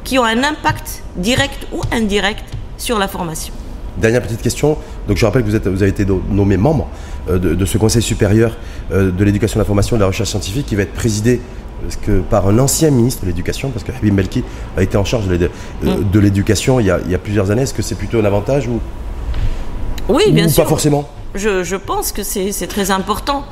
qui 0.05 0.19
ont 0.19 0.25
un 0.25 0.43
impact 0.43 1.03
direct 1.17 1.67
ou 1.73 1.83
indirect 1.93 2.45
sur 2.79 2.99
la 2.99 3.07
formation. 3.09 3.53
Dernière 3.99 4.23
petite 4.23 4.41
question. 4.41 4.79
Donc 5.11 5.17
je 5.17 5.27
rappelle 5.27 5.43
que 5.43 5.49
vous, 5.49 5.57
êtes, 5.57 5.67
vous 5.67 5.83
avez 5.83 5.91
été 5.91 6.05
no- 6.05 6.23
nommé 6.31 6.57
membre 6.57 6.87
euh, 7.29 7.37
de, 7.41 7.57
de 7.57 7.65
ce 7.65 7.79
Conseil 7.79 8.01
supérieur 8.01 8.57
euh, 8.93 9.11
de 9.11 9.25
l'éducation, 9.25 9.57
de 9.59 9.63
la 9.63 9.67
formation 9.67 9.97
et 9.97 9.99
de 9.99 10.03
la 10.05 10.07
recherche 10.07 10.31
scientifique 10.31 10.67
qui 10.67 10.77
va 10.77 10.83
être 10.83 10.93
présidé 10.95 11.41
parce 11.83 11.97
que, 11.97 12.21
par 12.21 12.47
un 12.47 12.57
ancien 12.61 12.91
ministre 12.91 13.23
de 13.23 13.27
l'éducation, 13.27 13.71
parce 13.71 13.83
que 13.83 13.91
Habib 13.91 14.15
Melki 14.15 14.45
a 14.77 14.83
été 14.85 14.97
en 14.97 15.05
charge 15.05 15.27
de 15.27 15.35
euh, 15.35 15.49
Mm. 15.97 16.19
l'éducation 16.21 16.79
il, 16.79 16.87
y 16.87 16.91
a- 16.93 17.01
il 17.05 17.11
y 17.11 17.15
a 17.17 17.19
plusieurs 17.19 17.51
années. 17.51 17.63
Est-ce 17.63 17.75
que 17.75 17.83
c'est 17.83 17.97
plutôt 17.97 18.21
un 18.21 18.25
avantage 18.25 18.69
ou, 18.69 18.79
Oui, 20.09 20.31
bien 20.31 20.47
ou 20.47 20.49
sûr. 20.49 20.63
pas 20.63 20.69
forcément? 20.69 21.09
Je, 21.35 21.65
je 21.65 21.75
pense 21.75 22.13
que 22.13 22.23
c'est 22.23 22.53
très 22.69 22.93
important 22.93 23.45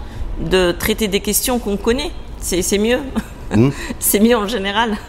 de 0.49 0.71
traiter 0.71 1.09
des 1.09 1.19
questions 1.21 1.59
qu'on 1.59 1.77
connaît. 1.77 2.13
C'est 2.41 2.79
mieux. 2.79 2.99
Hmm. 3.55 3.71
c'est 3.99 4.21
mieux 4.21 4.37
en 4.37 4.47
général. 4.49 4.97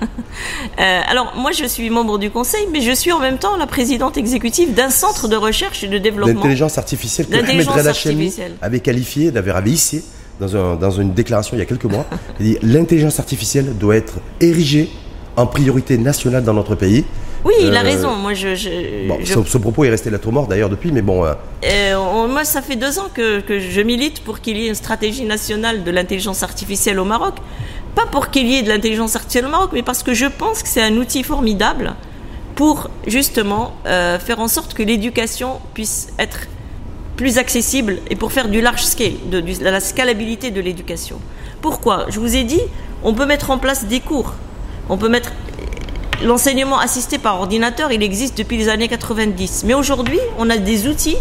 Euh, 0.80 1.02
alors, 1.10 1.34
moi, 1.36 1.52
je 1.52 1.66
suis 1.66 1.90
membre 1.90 2.18
du 2.18 2.30
conseil, 2.30 2.66
mais 2.72 2.80
je 2.82 2.92
suis 2.94 3.12
en 3.12 3.20
même 3.20 3.38
temps 3.38 3.58
la 3.58 3.68
présidente 3.68 4.16
exécutive 4.18 4.74
d'un 4.74 4.90
centre 4.90 5.28
de 5.28 5.36
recherche 5.36 5.84
et 5.84 5.88
de 5.88 5.98
développement. 5.98 6.34
L'intelligence 6.36 6.78
artificielle 6.78 7.28
que 7.28 7.34
Ahmed 7.34 7.46
L'intelligence 7.48 7.76
Reda 7.76 7.94
Chemi 7.94 8.14
artificielle. 8.26 8.52
avait 8.62 8.80
qualifié, 8.80 9.28
avait 9.36 9.52
avait 9.52 9.70
hissé 9.70 10.04
dans, 10.40 10.56
un- 10.56 10.76
dans 10.76 10.92
une 10.92 11.14
déclaration 11.14 11.58
il 11.58 11.60
y 11.60 11.64
a 11.64 11.66
quelques 11.66 11.86
mois. 11.86 12.06
Il 12.40 12.46
dit 12.46 12.58
l'intelligence 12.62 13.20
artificielle 13.20 13.78
doit 13.78 13.96
être 13.98 14.20
érigée 14.40 14.90
en 15.36 15.46
priorité 15.48 15.98
nationale 15.98 16.44
dans 16.44 16.54
notre 16.54 16.76
pays. 16.76 17.04
Oui, 17.44 17.54
il 17.62 17.76
a 17.76 17.80
Euh, 17.80 17.84
raison. 17.84 18.16
Moi, 18.16 18.34
je, 18.34 18.56
je, 18.56 19.08
Bon, 19.08 19.18
je- 19.22 19.34
ce, 19.34 19.44
ce 19.44 19.58
propos 19.58 19.84
est 19.86 19.90
resté 19.90 20.10
lettre 20.10 20.32
morte 20.32 20.50
d'ailleurs 20.50 20.70
depuis, 20.70 20.92
mais 20.94 21.02
bon, 21.02 21.26
euh, 21.26 21.34
Euh, 21.66 21.96
on- 21.96 22.28
moi, 22.28 22.46
ça 22.46 22.62
fait 22.62 22.76
deux 22.76 23.00
ans 23.00 23.08
que, 23.14 23.40
que 23.42 23.60
je 23.60 23.82
milite 23.82 24.22
pour 24.24 24.40
qu'il 24.40 24.58
y 24.58 24.66
ait 24.66 24.70
une 24.70 24.76
stratégie 24.76 25.26
nationale 25.26 25.84
de 25.84 25.92
l'intelligence 25.92 26.44
artificielle 26.44 27.00
au 27.00 27.06
Maroc. 27.06 27.36
Pas 27.96 28.06
pour 28.06 28.30
qu'il 28.30 28.48
y 28.48 28.56
ait 28.56 28.62
de 28.62 28.70
l'intelligence 28.70 29.16
artificielle 29.16 29.46
au 29.46 29.50
Maroc, 29.50 29.72
mais 29.74 29.84
parce 29.84 30.04
que 30.04 30.14
je 30.14 30.26
pense 30.26 30.64
que 30.64 30.70
c'est 30.70 30.82
un 30.82 30.96
outil 30.98 31.24
formidable 31.24 31.96
pour 32.56 32.90
justement 33.08 33.74
euh, 33.86 34.20
faire 34.20 34.40
en 34.40 34.48
sorte 34.48 34.74
que 34.74 34.84
l'éducation 34.84 35.60
puisse 35.74 36.10
être 36.20 36.48
plus 37.16 37.38
accessible 37.38 38.00
et 38.10 38.16
pour 38.16 38.32
faire 38.32 38.48
du 38.48 38.62
large 38.62 38.84
scale, 38.84 39.14
de, 39.30 39.42
de 39.42 39.64
la 39.64 39.80
scalabilité 39.80 40.52
de 40.52 40.62
l'éducation. 40.62 41.20
Pourquoi? 41.62 42.06
Je 42.10 42.20
vous 42.20 42.36
ai 42.36 42.44
dit, 42.44 42.62
on 43.04 43.14
peut 43.14 43.26
mettre 43.26 43.52
en 43.52 43.58
place 43.58 43.86
des 43.86 44.00
cours, 44.00 44.34
on 44.88 44.98
peut 44.98 45.10
mettre 45.10 45.32
l'enseignement 46.24 46.80
assisté 46.80 47.18
par 47.18 47.40
ordinateur, 47.40 47.92
il 47.92 48.04
existe 48.04 48.38
depuis 48.38 48.58
les 48.58 48.70
années 48.70 48.88
90. 48.88 49.64
Mais 49.66 49.74
aujourd'hui, 49.74 50.20
on 50.38 50.50
a 50.50 50.58
des 50.58 50.88
outils 50.88 51.18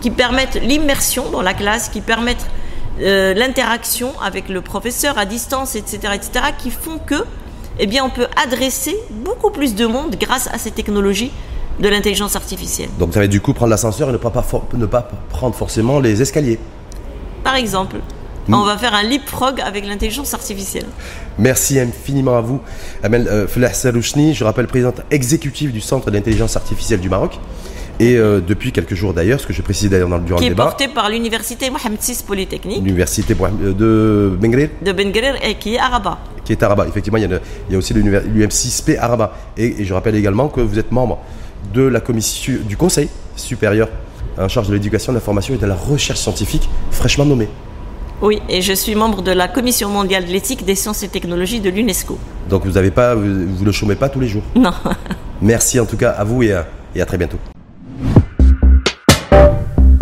qui 0.00 0.10
permettent 0.10 0.60
l'immersion 0.62 1.30
dans 1.30 1.42
la 1.42 1.54
classe, 1.54 1.88
qui 1.88 2.00
permettent 2.00 2.46
euh, 3.00 3.34
l'interaction 3.34 4.12
avec 4.22 4.48
le 4.48 4.60
professeur 4.60 5.18
à 5.18 5.26
distance, 5.26 5.74
etc., 5.76 6.14
etc., 6.14 6.30
qui 6.58 6.70
font 6.70 6.98
que, 6.98 7.24
eh 7.78 7.86
bien, 7.86 8.04
on 8.04 8.10
peut 8.10 8.26
adresser 8.42 8.96
beaucoup 9.10 9.50
plus 9.50 9.74
de 9.74 9.86
monde 9.86 10.16
grâce 10.20 10.48
à 10.52 10.58
ces 10.58 10.70
technologies 10.70 11.32
de 11.78 11.88
l'intelligence 11.88 12.36
artificielle. 12.36 12.90
donc 12.98 13.14
ça 13.14 13.20
va 13.20 13.24
être 13.24 13.30
du 13.30 13.40
coup 13.40 13.54
prendre 13.54 13.70
l'ascenseur 13.70 14.10
et 14.10 14.12
ne 14.12 14.18
pas, 14.18 14.30
ne 14.74 14.86
pas 14.86 15.08
prendre 15.30 15.54
forcément 15.54 15.98
les 15.98 16.20
escaliers. 16.20 16.58
Par 17.42 17.54
exemple, 17.54 17.96
Mm. 18.48 18.54
on 18.54 18.64
va 18.64 18.76
faire 18.76 18.94
un 18.94 19.02
leapfrog 19.02 19.60
avec 19.60 19.86
l'intelligence 19.86 20.34
artificielle. 20.34 20.86
Merci 21.38 21.78
infiniment 21.78 22.36
à 22.36 22.40
vous, 22.40 22.60
Amel 23.02 23.28
euh, 23.28 23.46
Felah 23.46 23.72
Sarouchni. 23.72 24.34
Je 24.34 24.44
rappelle 24.44 24.66
présidente 24.66 25.02
exécutive 25.10 25.72
du 25.72 25.80
Centre 25.80 26.10
d'intelligence 26.10 26.56
artificielle 26.56 27.00
du 27.00 27.08
Maroc. 27.08 27.38
Et 28.00 28.16
euh, 28.16 28.40
depuis 28.40 28.72
quelques 28.72 28.94
jours 28.94 29.12
d'ailleurs, 29.14 29.38
ce 29.40 29.46
que 29.46 29.52
je 29.52 29.60
précise 29.62 29.90
d'ailleurs 29.90 30.08
dans 30.08 30.16
le- 30.16 30.24
durant 30.24 30.38
qui 30.38 30.46
le 30.46 30.50
est 30.52 30.54
débat, 30.54 30.64
porté 30.64 30.88
par 30.88 31.08
l'université 31.10 31.68
Mohamed 31.70 32.00
VI 32.00 32.22
Polytechnique 32.26 32.78
l'université 32.78 33.34
Mohamed- 33.34 33.76
de 33.76 34.36
Bengrir, 34.40 34.70
de 34.82 34.92
Ben 34.92 35.12
et 35.42 35.54
qui 35.56 35.74
est 35.74 35.78
à 35.78 35.88
Rabat. 35.88 36.18
qui 36.44 36.52
est 36.52 36.62
à 36.62 36.68
Rabat. 36.68 36.88
Effectivement, 36.88 37.18
il 37.18 37.22
y 37.22 37.24
a, 37.24 37.28
une- 37.28 37.40
il 37.68 37.72
y 37.72 37.74
a 37.76 37.78
aussi 37.78 37.92
l'UM6P 37.94 38.96
à 38.98 39.06
Rabat. 39.06 39.32
Et, 39.56 39.82
et 39.82 39.84
je 39.84 39.92
rappelle 39.94 40.16
également 40.16 40.48
que 40.48 40.60
vous 40.62 40.78
êtes 40.78 40.90
membre 40.90 41.18
de 41.74 41.82
la 41.82 42.00
commission 42.00 42.54
du 42.66 42.76
Conseil 42.76 43.08
supérieur 43.36 43.88
en 44.38 44.48
charge 44.48 44.68
de 44.68 44.72
l'éducation, 44.72 45.12
de 45.12 45.18
la 45.18 45.20
formation 45.22 45.54
et 45.54 45.58
de 45.58 45.66
la 45.66 45.74
recherche 45.74 46.18
scientifique, 46.20 46.68
fraîchement 46.90 47.26
nommé. 47.26 47.48
Oui, 48.22 48.40
et 48.48 48.62
je 48.62 48.72
suis 48.72 48.94
membre 48.94 49.22
de 49.22 49.30
la 49.32 49.48
Commission 49.48 49.88
mondiale 49.90 50.24
de 50.26 50.30
l'éthique 50.30 50.64
des 50.64 50.74
sciences 50.74 51.02
et 51.02 51.08
technologies 51.08 51.60
de 51.60 51.70
l'UNESCO. 51.70 52.18
Donc 52.48 52.64
vous 52.66 52.78
pas, 52.90 53.14
vous, 53.14 53.46
vous 53.56 53.64
ne 53.64 53.72
chômez 53.72 53.94
pas 53.94 54.08
tous 54.08 54.20
les 54.20 54.28
jours. 54.28 54.42
Non. 54.54 54.72
Merci 55.42 55.78
en 55.80 55.86
tout 55.86 55.96
cas 55.96 56.10
à 56.10 56.24
vous 56.24 56.42
et 56.42 56.52
à- 56.52 56.66
et 56.94 57.00
à 57.00 57.06
très 57.06 57.16
bientôt. 57.18 57.38